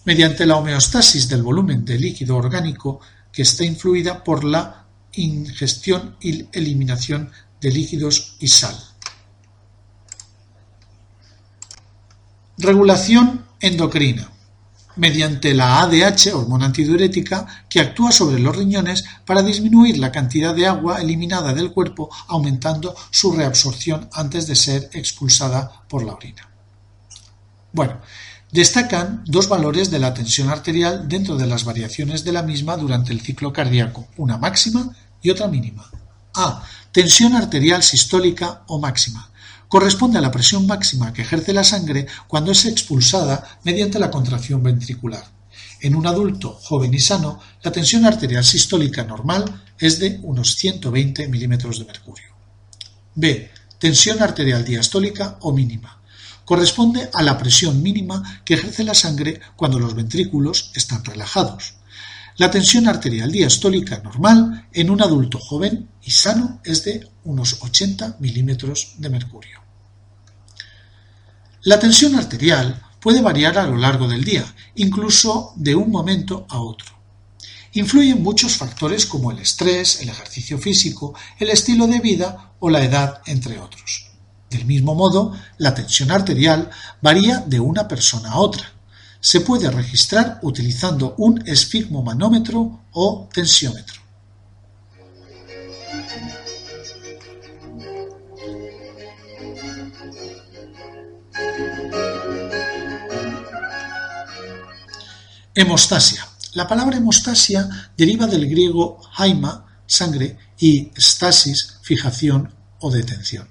Mediante 0.05 0.47
la 0.47 0.57
homeostasis 0.57 1.29
del 1.29 1.45
volumen 1.45 1.85
de 1.85 1.97
líquido 1.97 2.37
orgánico 2.37 3.01
que 3.33 3.43
está 3.43 3.63
influida 3.65 4.25
por 4.25 4.43
la 4.43 4.87
ingestión 5.13 6.17
y 6.21 6.49
eliminación 6.53 7.31
de 7.61 7.71
líquidos 7.71 8.37
y 8.41 8.49
sal. 8.49 8.88
Regulación 12.59 13.45
endocrina 13.61 14.33
mediante 14.97 15.55
la 15.55 15.81
ADH, 15.83 16.35
hormona 16.35 16.67
antidiurética, 16.67 17.47
que 17.71 17.79
actúa 17.79 18.11
sobre 18.11 18.41
los 18.41 18.57
riñones 18.57 19.05
para 19.25 19.43
disminuir 19.43 19.97
la 19.99 20.11
cantidad 20.11 20.57
de 20.57 20.67
agua 20.67 21.01
eliminada 21.01 21.55
del 21.55 21.71
cuerpo, 21.71 22.11
aumentando 22.27 22.97
su 23.13 23.31
reabsorción 23.31 24.09
antes 24.13 24.49
de 24.49 24.57
ser 24.57 24.91
expulsada 24.93 25.85
por 25.89 26.03
la 26.03 26.15
orina. 26.15 26.51
Bueno, 27.73 28.01
destacan 28.51 29.23
dos 29.25 29.49
valores 29.49 29.93
de 29.93 30.01
la 30.01 30.13
tensión 30.13 30.49
arterial 30.49 31.09
dentro 31.09 31.37
de 31.37 31.47
las 31.47 31.63
variaciones 31.63 32.25
de 32.25 32.33
la 32.33 32.43
misma 32.43 32.77
durante 32.77 33.13
el 33.13 33.21
ciclo 33.21 33.53
cardíaco, 33.53 34.09
una 34.17 34.37
máxima 34.37 34.97
y 35.23 35.31
otra 35.31 35.47
mínima. 35.47 35.89
A. 36.35 36.65
Tensión 36.91 37.37
arterial 37.37 37.85
sistólica 37.85 38.65
o 38.67 38.81
máxima 38.81 39.31
corresponde 39.69 40.19
a 40.19 40.23
la 40.23 40.31
presión 40.31 40.67
máxima 40.67 41.13
que 41.13 41.23
ejerce 41.23 41.53
la 41.53 41.65
sangre 41.65 42.07
cuando 42.27 42.53
es 42.53 42.65
expulsada 42.65 43.59
mediante 43.65 43.99
la 43.99 44.11
contracción 44.11 44.63
ventricular. 44.63 45.25
En 45.81 45.95
un 45.95 46.07
adulto 46.07 46.59
joven 46.61 46.93
y 46.93 46.99
sano, 46.99 47.41
la 47.63 47.71
tensión 47.71 48.05
arterial 48.05 48.45
sistólica 48.45 49.05
normal 49.05 49.63
es 49.79 50.01
de 50.01 50.19
unos 50.23 50.57
120 50.57 51.29
milímetros 51.29 51.79
de 51.79 51.85
mercurio. 51.85 52.35
B. 53.15 53.51
Tensión 53.79 54.21
arterial 54.23 54.65
diastólica 54.65 55.39
o 55.43 55.53
mínima. 55.53 56.01
Corresponde 56.45 57.11
a 57.13 57.23
la 57.23 57.39
presión 57.39 57.81
mínima 57.83 58.43
que 58.45 58.55
ejerce 58.55 58.83
la 58.83 58.95
sangre 58.95 59.41
cuando 59.55 59.79
los 59.79 59.95
ventrículos 59.95 60.73
están 60.75 61.05
relajados. 61.05 61.75
La 62.39 62.51
tensión 62.51 62.89
arterial 62.89 63.31
diastólica 63.31 63.99
normal 63.99 64.69
en 64.73 64.91
un 64.91 65.03
adulto 65.03 65.39
joven 65.39 65.89
y 66.03 66.11
sano 66.11 66.61
es 66.65 66.85
de 66.85 67.09
unos 67.25 67.63
80 67.63 68.17
milímetros 68.21 68.95
de 68.99 69.11
mercurio. 69.11 69.58
La 71.63 71.81
tensión 71.81 72.15
arterial 72.15 72.81
puede 73.01 73.21
variar 73.21 73.59
a 73.59 73.67
lo 73.67 73.77
largo 73.77 74.07
del 74.07 74.25
día, 74.25 74.45
incluso 74.77 75.53
de 75.57 75.75
un 75.75 75.91
momento 75.91 76.47
a 76.49 76.61
otro. 76.61 76.87
Influyen 77.73 78.23
muchos 78.23 78.57
factores 78.57 79.07
como 79.07 79.33
el 79.33 79.41
estrés, 79.41 80.01
el 80.01 80.09
ejercicio 80.09 80.59
físico, 80.59 81.15
el 81.39 81.51
estilo 81.51 81.87
de 81.89 81.99
vida 81.99 82.53
o 82.61 82.71
la 82.71 82.85
edad, 82.85 83.23
entre 83.27 83.59
otros. 83.59 84.07
Del 84.51 84.65
mismo 84.67 84.95
modo, 84.95 85.35
la 85.59 85.75
tensión 85.75 86.11
arterial 86.11 86.71
varía 87.03 87.39
de 87.41 87.61
una 87.61 87.89
persona 87.89 88.31
a 88.31 88.39
otra. 88.39 88.73
Se 89.21 89.41
puede 89.41 89.69
registrar 89.71 90.39
utilizando 90.43 91.15
un 91.19 91.43
esfigmomanómetro 91.47 92.85
o 92.93 93.29
tensiómetro. 93.33 94.01
Hemostasia. 105.61 106.25
La 106.53 106.69
palabra 106.69 106.99
hemostasia 106.99 107.69
deriva 107.97 108.29
del 108.29 108.49
griego 108.49 109.01
haima, 109.17 109.67
sangre, 109.89 110.39
y 110.57 110.93
stasis, 110.97 111.79
fijación 111.83 112.55
o 112.79 112.93
detención. 112.93 113.49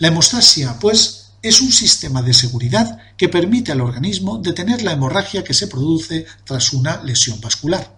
La 0.00 0.08
hemostasia, 0.08 0.76
pues, 0.80 1.34
es 1.40 1.60
un 1.60 1.70
sistema 1.70 2.20
de 2.20 2.34
seguridad 2.34 2.98
que 3.16 3.28
permite 3.28 3.70
al 3.70 3.80
organismo 3.80 4.38
detener 4.38 4.82
la 4.82 4.90
hemorragia 4.90 5.44
que 5.44 5.54
se 5.54 5.68
produce 5.68 6.26
tras 6.42 6.72
una 6.72 7.00
lesión 7.04 7.40
vascular. 7.40 7.96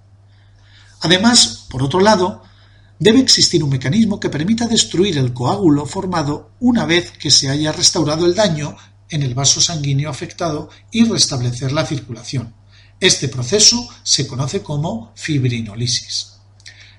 Además, 1.00 1.64
por 1.70 1.82
otro 1.82 2.00
lado, 2.00 2.42
debe 2.98 3.20
existir 3.20 3.64
un 3.64 3.70
mecanismo 3.70 4.20
que 4.20 4.28
permita 4.28 4.66
destruir 4.66 5.16
el 5.16 5.32
coágulo 5.32 5.86
formado 5.86 6.50
una 6.60 6.84
vez 6.84 7.12
que 7.12 7.30
se 7.30 7.48
haya 7.48 7.72
restaurado 7.72 8.26
el 8.26 8.34
daño 8.34 8.76
en 9.08 9.22
el 9.22 9.32
vaso 9.32 9.62
sanguíneo 9.62 10.10
afectado 10.10 10.68
y 10.90 11.06
restablecer 11.06 11.72
la 11.72 11.86
circulación. 11.86 12.60
Este 13.02 13.26
proceso 13.26 13.88
se 14.04 14.28
conoce 14.28 14.62
como 14.62 15.10
fibrinolisis. 15.16 16.34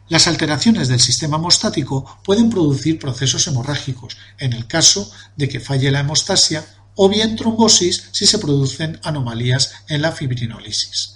Las 0.09 0.27
alteraciones 0.27 0.89
del 0.89 0.99
sistema 0.99 1.37
hemostático 1.37 2.19
pueden 2.25 2.49
producir 2.49 2.99
procesos 2.99 3.47
hemorrágicos 3.47 4.17
en 4.37 4.51
el 4.51 4.67
caso 4.67 5.09
de 5.37 5.47
que 5.47 5.61
falle 5.61 5.91
la 5.91 6.01
hemostasia 6.01 6.65
o 6.95 7.07
bien 7.07 7.37
trombosis 7.37 8.09
si 8.11 8.27
se 8.27 8.37
producen 8.37 8.99
anomalías 9.03 9.75
en 9.87 10.01
la 10.01 10.11
fibrinolisis. 10.11 11.15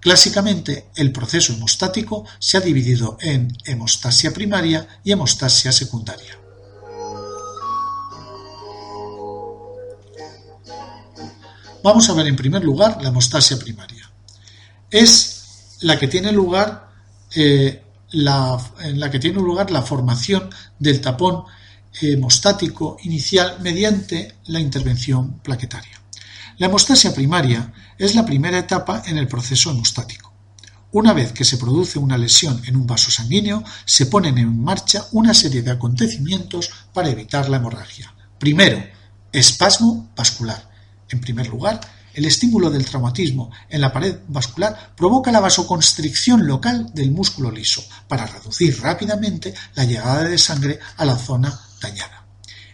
Clásicamente, 0.00 0.86
el 0.96 1.12
proceso 1.12 1.52
hemostático 1.52 2.24
se 2.38 2.56
ha 2.56 2.60
dividido 2.62 3.18
en 3.20 3.54
hemostasia 3.66 4.32
primaria 4.32 4.88
y 5.04 5.12
hemostasia 5.12 5.70
secundaria. 5.70 6.40
Vamos 11.82 12.08
a 12.08 12.14
ver 12.14 12.26
en 12.26 12.36
primer 12.36 12.64
lugar 12.64 13.02
la 13.02 13.10
hemostasia 13.10 13.58
primaria. 13.58 14.13
Es 14.94 15.78
la 15.80 15.98
que 15.98 16.06
tiene 16.06 16.30
lugar 16.30 16.88
eh, 17.34 17.82
en 18.12 19.00
la 19.00 19.10
que 19.10 19.18
tiene 19.18 19.40
lugar 19.40 19.72
la 19.72 19.82
formación 19.82 20.48
del 20.78 21.00
tapón 21.00 21.46
hemostático 22.00 22.96
inicial 23.02 23.58
mediante 23.60 24.36
la 24.46 24.60
intervención 24.60 25.40
plaquetaria. 25.40 26.00
La 26.58 26.66
hemostasia 26.66 27.12
primaria 27.12 27.72
es 27.98 28.14
la 28.14 28.24
primera 28.24 28.56
etapa 28.56 29.02
en 29.06 29.18
el 29.18 29.26
proceso 29.26 29.72
hemostático. 29.72 30.32
Una 30.92 31.12
vez 31.12 31.32
que 31.32 31.44
se 31.44 31.58
produce 31.58 31.98
una 31.98 32.16
lesión 32.16 32.62
en 32.64 32.76
un 32.76 32.86
vaso 32.86 33.10
sanguíneo, 33.10 33.64
se 33.84 34.06
ponen 34.06 34.38
en 34.38 34.62
marcha 34.62 35.08
una 35.10 35.34
serie 35.34 35.62
de 35.62 35.72
acontecimientos 35.72 36.70
para 36.92 37.10
evitar 37.10 37.48
la 37.48 37.56
hemorragia. 37.56 38.14
Primero, 38.38 38.80
espasmo 39.32 40.12
vascular. 40.14 40.70
En 41.08 41.20
primer 41.20 41.48
lugar, 41.48 41.80
el 42.14 42.24
estímulo 42.24 42.70
del 42.70 42.84
traumatismo 42.84 43.50
en 43.68 43.80
la 43.80 43.92
pared 43.92 44.18
vascular 44.28 44.94
provoca 44.96 45.32
la 45.32 45.40
vasoconstricción 45.40 46.46
local 46.46 46.90
del 46.94 47.10
músculo 47.10 47.50
liso 47.50 47.84
para 48.08 48.26
reducir 48.26 48.80
rápidamente 48.80 49.54
la 49.74 49.84
llegada 49.84 50.24
de 50.24 50.38
sangre 50.38 50.78
a 50.96 51.04
la 51.04 51.16
zona 51.16 51.60
dañada. 51.80 52.26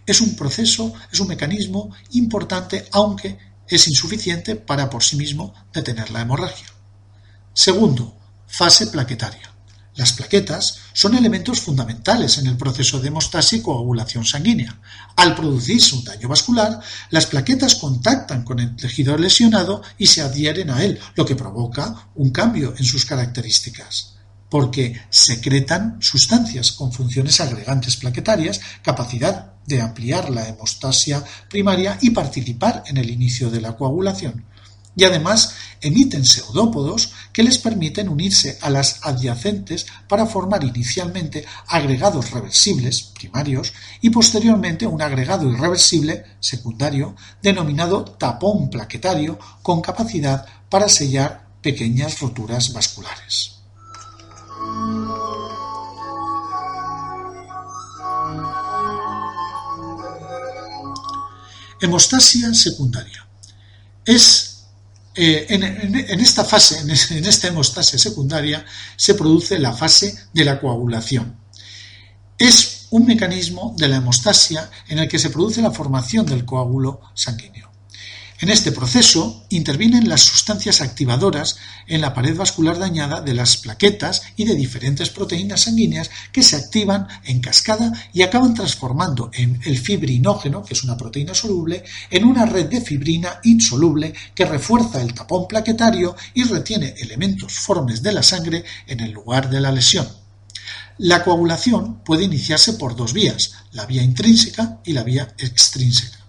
Es 0.07 0.21
un 0.21 0.37
proceso, 0.37 0.93
es 1.13 1.21
un 1.21 1.29
mecanismo 1.29 1.91
importante, 2.13 2.87
aunque 2.93 3.39
es 3.67 3.89
insuficiente 3.89 4.57
para 4.57 4.91
por 4.91 5.03
sí 5.03 5.17
mismo 5.17 5.55
detener 5.73 6.11
la 6.11 6.23
hemorragia. 6.23 6.67
Segundo, 7.53 8.17
fase 8.47 8.89
plaquetaria. 8.89 9.50
Las 10.01 10.15
plaquetas 10.15 10.79
son 10.95 11.15
elementos 11.15 11.61
fundamentales 11.61 12.39
en 12.39 12.47
el 12.47 12.57
proceso 12.57 13.01
de 13.01 13.09
hemostasia 13.09 13.59
y 13.59 13.61
coagulación 13.61 14.25
sanguínea. 14.25 14.81
Al 15.15 15.35
producirse 15.35 15.95
un 15.95 16.05
daño 16.05 16.27
vascular, 16.27 16.81
las 17.11 17.27
plaquetas 17.27 17.75
contactan 17.75 18.43
con 18.43 18.61
el 18.61 18.75
tejido 18.77 19.19
lesionado 19.19 19.83
y 19.99 20.07
se 20.07 20.23
adhieren 20.23 20.71
a 20.71 20.83
él, 20.83 20.99
lo 21.17 21.27
que 21.27 21.37
provoca 21.37 22.09
un 22.15 22.31
cambio 22.31 22.73
en 22.79 22.85
sus 22.87 23.05
características 23.05 24.15
porque 24.49 25.01
secretan 25.11 25.99
sustancias 26.01 26.73
con 26.73 26.93
funciones 26.93 27.41
agregantes 27.41 27.97
plaquetarias, 27.99 28.61
capacidad 28.83 29.53
de 29.67 29.81
ampliar 29.83 30.31
la 30.31 30.49
hemostasia 30.49 31.23
primaria 31.49 31.99
y 32.01 32.11
participar 32.11 32.83
en 32.87 32.97
el 32.97 33.11
inicio 33.11 33.51
de 33.51 33.61
la 33.61 33.77
coagulación 33.77 34.47
y 34.97 35.05
además 35.05 35.55
emiten 35.81 36.25
pseudópodos 36.25 37.13
que 37.33 37.43
les 37.43 37.59
permiten 37.59 38.09
unirse 38.09 38.59
a 38.61 38.71
las 38.71 39.01
adyacentes 39.03 39.87
para 40.09 40.27
formar 40.27 40.65
inicialmente 40.65 41.47
agregados 41.69 42.31
reversibles 42.31 43.03
primarios 43.03 43.73
y 44.01 44.11
posteriormente 44.11 44.87
un 44.87 45.01
agregado 45.01 45.51
irreversible 45.51 46.25
secundario 46.41 47.15
denominado 47.43 48.05
tapón 48.05 48.69
plaquetario 48.69 49.39
con 49.63 49.81
capacidad 49.81 50.45
para 50.69 50.89
sellar 50.89 51.47
pequeñas 51.63 52.21
roturas 52.21 52.73
vasculares. 52.73 53.57
Hemostasia 61.81 62.53
secundaria. 62.53 63.27
Es 64.05 64.50
eh, 65.15 65.47
en, 65.49 66.21
esta 66.21 66.45
fase, 66.45 66.81
en, 66.81 66.91
esta 66.91 67.49
hemostasia 67.49 67.99
secundaria, 67.99 68.65
se 68.97 69.15
produce 69.15 69.59
la 69.59 69.73
fase 69.73 70.17
de 70.33 70.45
la 70.45 70.61
coagulación. 70.61 71.37
Es 72.39 72.87
un 72.91 73.07
mecanismo 73.07 73.75
de 73.77 73.89
la 73.89 73.97
hemostasia 73.97 74.71
en 74.89 74.99
el 74.99 75.09
que 75.09 75.19
se 75.19 75.31
produce 75.31 75.63
la 75.63 75.73
formación 75.73 76.27
del 76.27 76.45
coágulo 76.45 77.01
sanguíneo. 77.15 77.70
En 78.41 78.49
este 78.49 78.73
proceso 78.73 79.45
intervienen 79.51 80.09
las 80.09 80.23
sustancias 80.23 80.81
activadoras 80.81 81.59
en 81.87 82.01
la 82.01 82.15
pared 82.15 82.35
vascular 82.35 82.79
dañada 82.79 83.21
de 83.21 83.35
las 83.35 83.59
plaquetas 83.59 84.23
y 84.35 84.47
de 84.47 84.55
diferentes 84.55 85.11
proteínas 85.11 85.65
sanguíneas 85.65 86.11
que 86.33 86.43
se 86.43 86.57
activan 86.57 87.07
en 87.25 87.41
cascada 87.41 87.93
y 88.15 88.23
acaban 88.23 88.55
transformando 88.55 89.31
en 89.35 89.61
el 89.67 89.79
fibrinógeno, 89.79 90.65
que 90.65 90.73
es 90.73 90.83
una 90.83 90.97
proteína 90.97 91.35
soluble, 91.35 91.85
en 92.11 92.25
una 92.25 92.47
red 92.47 92.71
de 92.71 92.81
fibrina 92.81 93.41
insoluble 93.45 94.15
que 94.35 94.47
refuerza 94.47 95.03
el 95.03 95.13
tapón 95.13 95.47
plaquetario 95.47 96.17
y 96.33 96.45
retiene 96.45 96.95
elementos 96.97 97.53
formes 97.53 98.03
de 98.03 98.13
la 98.13 98.23
sangre 98.23 98.65
en 98.87 99.01
el 99.01 99.11
lugar 99.11 99.51
de 99.51 99.61
la 99.61 99.71
lesión. 99.71 100.09
La 100.97 101.25
coagulación 101.25 102.03
puede 102.05 102.25
iniciarse 102.25 102.73
por 102.73 102.97
dos 102.97 103.13
vías, 103.13 103.53
la 103.73 103.85
vía 103.85 104.03
intrínseca 104.03 104.81
y 104.83 104.95
la 104.95 105.03
vía 105.03 105.29
extrínseca. 105.37 106.20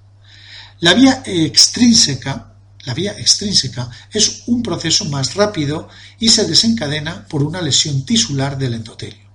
La 0.82 0.96
vía 0.96 1.22
extrínseca, 1.28 2.56
la 2.86 2.96
vía 2.96 3.12
extrínseca 3.12 3.88
es 4.12 4.46
un 4.48 4.64
proceso 4.64 5.06
más 5.06 5.36
rápido 5.36 5.88
y 6.20 6.30
se 6.30 6.48
desencadena 6.48 7.28
por 7.28 7.44
una 7.44 7.62
lesión 7.62 8.04
tisular 8.04 8.58
del 8.58 8.74
endotelio. 8.74 9.30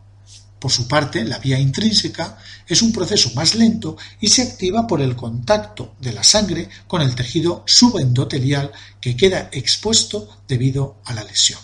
Por 0.59 0.73
su 0.73 0.89
parte, 0.89 1.25
la 1.25 1.39
vía 1.39 1.61
intrínseca 1.61 2.37
es 2.67 2.83
un 2.83 2.91
proceso 2.91 3.31
más 3.37 3.55
lento 3.55 3.97
y 4.21 4.27
se 4.27 4.43
activa 4.43 4.89
por 4.89 5.01
el 5.01 5.15
contacto 5.15 5.95
de 6.01 6.13
la 6.13 6.25
sangre 6.25 6.69
con 6.89 7.01
el 7.01 7.15
tejido 7.15 7.63
subendotelial 7.65 8.73
que 9.01 9.17
queda 9.17 9.49
expuesto 9.53 10.29
debido 10.49 11.01
a 11.05 11.15
la 11.15 11.23
lesión. 11.23 11.61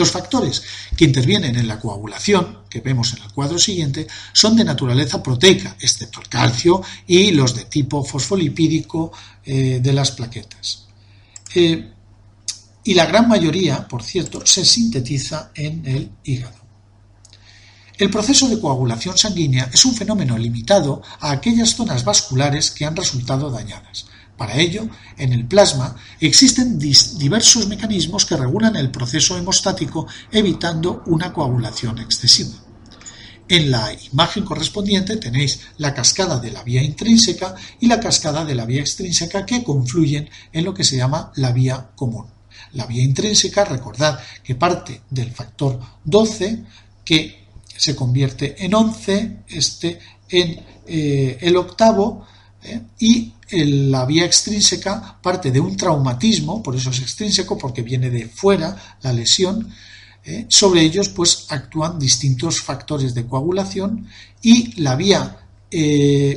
Los 0.00 0.12
factores 0.12 0.62
que 0.96 1.04
intervienen 1.04 1.56
en 1.56 1.68
la 1.68 1.78
coagulación, 1.78 2.60
que 2.70 2.80
vemos 2.80 3.12
en 3.12 3.22
el 3.22 3.32
cuadro 3.32 3.58
siguiente, 3.58 4.06
son 4.32 4.56
de 4.56 4.64
naturaleza 4.64 5.22
proteica, 5.22 5.76
excepto 5.78 6.22
el 6.22 6.28
calcio 6.30 6.80
y 7.06 7.32
los 7.32 7.54
de 7.54 7.66
tipo 7.66 8.02
fosfolipídico 8.02 9.12
eh, 9.44 9.78
de 9.82 9.92
las 9.92 10.12
plaquetas. 10.12 10.86
Eh, 11.54 11.92
y 12.82 12.94
la 12.94 13.04
gran 13.04 13.28
mayoría, 13.28 13.86
por 13.86 14.02
cierto, 14.02 14.40
se 14.46 14.64
sintetiza 14.64 15.50
en 15.54 15.84
el 15.84 16.10
hígado. 16.24 16.56
El 17.98 18.08
proceso 18.08 18.48
de 18.48 18.58
coagulación 18.58 19.18
sanguínea 19.18 19.68
es 19.70 19.84
un 19.84 19.94
fenómeno 19.94 20.38
limitado 20.38 21.02
a 21.20 21.30
aquellas 21.30 21.74
zonas 21.76 22.06
vasculares 22.06 22.70
que 22.70 22.86
han 22.86 22.96
resultado 22.96 23.50
dañadas. 23.50 24.06
Para 24.40 24.56
ello, 24.56 24.88
en 25.18 25.34
el 25.34 25.44
plasma 25.44 25.94
existen 26.18 26.78
diversos 26.78 27.68
mecanismos 27.68 28.24
que 28.24 28.38
regulan 28.38 28.74
el 28.74 28.90
proceso 28.90 29.36
hemostático 29.36 30.06
evitando 30.32 31.02
una 31.08 31.30
coagulación 31.30 31.98
excesiva. 31.98 32.54
En 33.46 33.70
la 33.70 33.92
imagen 34.10 34.46
correspondiente 34.46 35.18
tenéis 35.18 35.60
la 35.76 35.92
cascada 35.92 36.40
de 36.40 36.52
la 36.52 36.62
vía 36.62 36.82
intrínseca 36.82 37.54
y 37.80 37.86
la 37.86 38.00
cascada 38.00 38.46
de 38.46 38.54
la 38.54 38.64
vía 38.64 38.80
extrínseca 38.80 39.44
que 39.44 39.62
confluyen 39.62 40.30
en 40.54 40.64
lo 40.64 40.72
que 40.72 40.84
se 40.84 40.96
llama 40.96 41.32
la 41.34 41.52
vía 41.52 41.90
común. 41.94 42.24
La 42.72 42.86
vía 42.86 43.02
intrínseca, 43.02 43.66
recordad 43.66 44.20
que 44.42 44.54
parte 44.54 45.02
del 45.10 45.32
factor 45.32 45.78
12 46.02 46.64
que 47.04 47.44
se 47.76 47.94
convierte 47.94 48.64
en 48.64 48.74
11, 48.74 49.42
este 49.48 50.00
en 50.30 50.64
eh, 50.86 51.36
el 51.42 51.56
octavo 51.58 52.26
¿eh? 52.62 52.80
y 52.98 53.34
la 53.52 54.04
vía 54.04 54.24
extrínseca 54.24 55.18
parte 55.20 55.50
de 55.50 55.60
un 55.60 55.76
traumatismo, 55.76 56.62
por 56.62 56.76
eso 56.76 56.90
es 56.90 57.00
extrínseco, 57.00 57.58
porque 57.58 57.82
viene 57.82 58.10
de 58.10 58.28
fuera 58.28 58.96
la 59.02 59.12
lesión. 59.12 59.68
¿eh? 60.24 60.46
sobre 60.48 60.82
ellos 60.82 61.08
pues 61.08 61.46
actúan 61.48 61.98
distintos 61.98 62.60
factores 62.60 63.14
de 63.14 63.26
coagulación 63.26 64.06
y 64.42 64.80
la 64.80 64.94
vía 64.94 65.36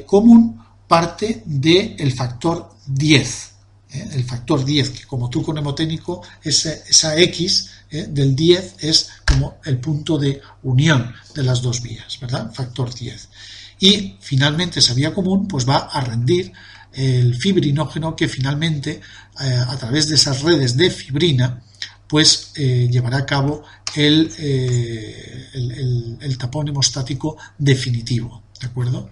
común 0.06 0.64
parte 0.88 1.42
del 1.46 2.14
factor 2.14 2.76
10. 2.86 3.50
El 3.90 4.24
factor 4.24 4.64
10, 4.66 4.90
que 4.90 5.06
como 5.06 5.30
truco 5.30 5.52
mnemotécnico, 5.52 6.22
esa, 6.44 6.72
esa 6.72 7.18
X 7.18 7.70
del 7.90 8.36
10 8.36 8.76
es 8.80 9.10
como 9.26 9.58
el 9.66 9.80
punto 9.80 10.18
de 10.18 10.42
unión 10.64 11.14
de 11.36 11.44
las 11.44 11.62
dos 11.62 11.82
vías, 11.82 12.20
¿verdad? 12.20 12.52
Factor 12.54 12.94
10 12.94 13.30
y 13.84 14.16
finalmente 14.22 14.80
esa 14.80 14.94
vía 14.94 15.14
común 15.14 15.46
pues 15.46 15.68
va 15.68 15.78
a 15.78 16.00
rendir 16.00 16.54
el 16.94 17.36
fibrinógeno 17.36 18.16
que 18.16 18.28
finalmente 18.28 19.02
eh, 19.42 19.64
a 19.68 19.76
través 19.78 20.08
de 20.10 20.16
esas 20.16 20.42
redes 20.42 20.78
de 20.78 20.90
fibrina 20.92 21.62
pues 22.08 22.52
eh, 22.56 22.88
llevará 22.92 23.18
a 23.18 23.26
cabo 23.26 23.64
el, 23.96 24.32
eh, 24.38 25.50
el, 25.54 26.18
el 26.22 26.38
tapón 26.38 26.68
hemostático 26.68 27.38
definitivo, 27.58 28.44
¿de 28.60 28.68
acuerdo? 28.68 29.10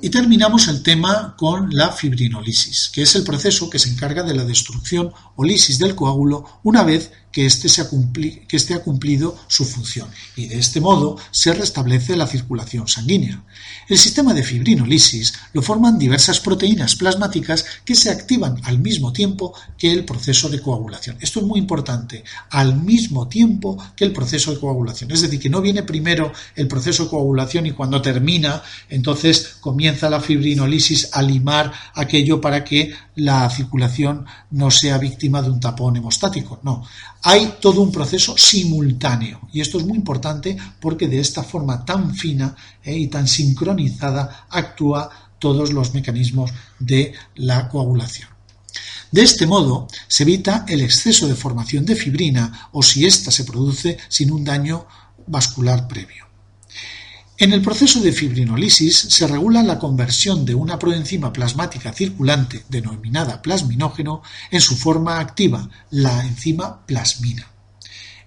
Y 0.00 0.10
terminamos 0.10 0.68
el 0.68 0.82
tema 0.82 1.34
con 1.36 1.74
la 1.74 1.90
fibrinolisis, 1.90 2.90
que 2.92 3.02
es 3.02 3.16
el 3.16 3.24
proceso 3.24 3.68
que 3.68 3.80
se 3.80 3.90
encarga 3.90 4.22
de 4.22 4.34
la 4.34 4.44
destrucción 4.44 5.12
o 5.38 5.44
lisis 5.44 5.78
del 5.78 5.94
coágulo 5.94 6.44
una 6.64 6.82
vez 6.82 7.12
que 7.30 7.46
éste, 7.46 7.68
este 7.68 8.74
ha 8.74 8.80
cumplido 8.80 9.36
su 9.46 9.64
función 9.64 10.08
y 10.34 10.46
de 10.46 10.58
este 10.58 10.80
modo 10.80 11.16
se 11.30 11.52
restablece 11.52 12.16
la 12.16 12.26
circulación 12.26 12.88
sanguínea. 12.88 13.44
El 13.88 13.98
sistema 13.98 14.34
de 14.34 14.42
fibrinolisis 14.42 15.34
lo 15.52 15.62
forman 15.62 15.98
diversas 15.98 16.40
proteínas 16.40 16.96
plasmáticas 16.96 17.64
que 17.84 17.94
se 17.94 18.10
activan 18.10 18.56
al 18.64 18.80
mismo 18.80 19.12
tiempo 19.12 19.54
que 19.76 19.92
el 19.92 20.04
proceso 20.04 20.48
de 20.48 20.60
coagulación. 20.60 21.18
Esto 21.20 21.38
es 21.38 21.46
muy 21.46 21.60
importante, 21.60 22.24
al 22.50 22.80
mismo 22.80 23.28
tiempo 23.28 23.78
que 23.94 24.04
el 24.04 24.12
proceso 24.12 24.52
de 24.52 24.60
coagulación. 24.60 25.12
Es 25.12 25.20
decir, 25.20 25.38
que 25.38 25.50
no 25.50 25.60
viene 25.60 25.84
primero 25.84 26.32
el 26.56 26.66
proceso 26.66 27.04
de 27.04 27.10
coagulación 27.10 27.66
y 27.66 27.72
cuando 27.72 28.02
termina, 28.02 28.62
entonces 28.88 29.56
comienza 29.60 30.10
la 30.10 30.20
fibrinolisis 30.20 31.10
a 31.12 31.22
limar 31.22 31.72
aquello 31.94 32.40
para 32.40 32.64
que 32.64 32.92
la 33.14 33.48
circulación 33.50 34.24
no 34.50 34.70
sea 34.70 34.98
víctima 34.98 35.27
de 35.28 35.50
un 35.50 35.60
tapón 35.60 35.96
hemostático. 35.96 36.60
No, 36.62 36.84
hay 37.22 37.56
todo 37.60 37.82
un 37.82 37.92
proceso 37.92 38.36
simultáneo 38.36 39.40
y 39.52 39.60
esto 39.60 39.78
es 39.78 39.84
muy 39.84 39.96
importante 39.96 40.56
porque 40.80 41.08
de 41.08 41.20
esta 41.20 41.42
forma 41.42 41.84
tan 41.84 42.14
fina 42.14 42.56
eh, 42.82 42.96
y 42.96 43.08
tan 43.08 43.28
sincronizada 43.28 44.46
actúa 44.50 45.10
todos 45.38 45.72
los 45.72 45.94
mecanismos 45.94 46.50
de 46.78 47.12
la 47.36 47.68
coagulación. 47.68 48.28
De 49.10 49.22
este 49.22 49.46
modo, 49.46 49.88
se 50.06 50.24
evita 50.24 50.64
el 50.68 50.82
exceso 50.82 51.28
de 51.28 51.34
formación 51.34 51.86
de 51.86 51.96
fibrina 51.96 52.68
o 52.72 52.82
si 52.82 53.06
ésta 53.06 53.30
se 53.30 53.44
produce 53.44 53.96
sin 54.08 54.30
un 54.30 54.44
daño 54.44 54.86
vascular 55.26 55.88
previo. 55.88 56.27
En 57.40 57.52
el 57.52 57.62
proceso 57.62 58.00
de 58.00 58.10
fibrinolisis 58.10 58.98
se 58.98 59.28
regula 59.28 59.62
la 59.62 59.78
conversión 59.78 60.44
de 60.44 60.56
una 60.56 60.76
proenzima 60.76 61.32
plasmática 61.32 61.92
circulante 61.92 62.64
denominada 62.68 63.40
plasminógeno 63.42 64.22
en 64.50 64.60
su 64.60 64.76
forma 64.76 65.20
activa, 65.20 65.70
la 65.90 66.26
enzima 66.26 66.84
plasmina. 66.84 67.48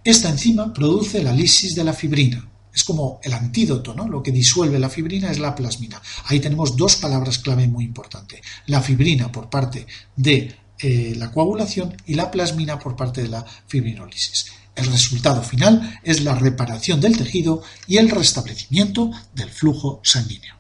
Esta 0.02 0.30
enzima 0.30 0.74
produce 0.74 1.22
la 1.22 1.34
lisis 1.34 1.76
de 1.76 1.84
la 1.84 1.92
fibrina. 1.92 2.50
Es 2.74 2.86
como 2.86 3.20
el 3.22 3.34
antídoto, 3.34 3.94
¿no? 3.94 4.08
Lo 4.08 4.24
que 4.24 4.32
disuelve 4.32 4.80
la 4.80 4.90
fibrina 4.90 5.30
es 5.30 5.40
la 5.40 5.56
plasmina. 5.56 6.02
Ahí 6.28 6.40
tenemos 6.40 6.78
dos 6.78 6.96
palabras 6.96 7.40
clave 7.40 7.68
muy 7.68 7.84
importantes. 7.84 8.40
La 8.68 8.82
fibrina 8.82 9.30
por 9.30 9.50
parte 9.50 9.88
de 10.16 10.56
eh, 10.80 11.16
la 11.18 11.32
coagulación 11.32 11.98
y 12.06 12.14
la 12.14 12.32
plasmina 12.32 12.80
por 12.80 12.96
parte 12.96 13.24
de 13.24 13.28
la 13.28 13.46
fibrinolisis. 13.68 14.61
El 14.82 14.88
resultado 14.88 15.44
final 15.44 16.00
es 16.02 16.24
la 16.24 16.34
reparación 16.34 17.00
del 17.00 17.16
tejido 17.16 17.62
y 17.86 17.98
el 17.98 18.10
restablecimiento 18.10 19.12
del 19.36 19.52
flujo 19.52 20.02
sanguíneo. 20.04 20.56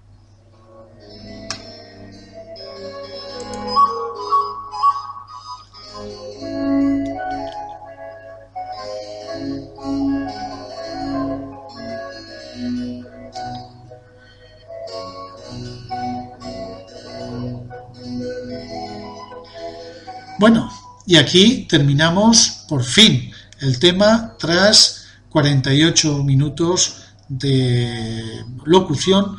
Bueno, 20.38 20.72
y 21.08 21.16
aquí 21.16 21.66
terminamos 21.68 22.66
por 22.68 22.84
fin 22.84 23.32
el 23.62 23.80
tema 23.80 24.36
tras 24.38 25.06
48 25.30 26.24
minutos 26.24 27.04
de 27.30 28.44
locución 28.66 29.38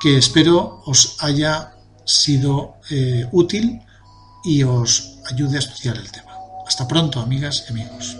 que 0.00 0.16
espero 0.16 0.82
os 0.86 1.16
haya 1.20 1.72
sido 2.04 2.76
eh, 2.90 3.26
útil 3.32 3.80
y 4.44 4.62
os 4.62 5.18
ayude 5.30 5.56
a 5.56 5.58
estudiar 5.60 5.96
el 5.96 6.10
tema. 6.10 6.32
Hasta 6.66 6.88
pronto, 6.88 7.20
amigas 7.20 7.64
y 7.68 7.72
amigos. 7.72 8.16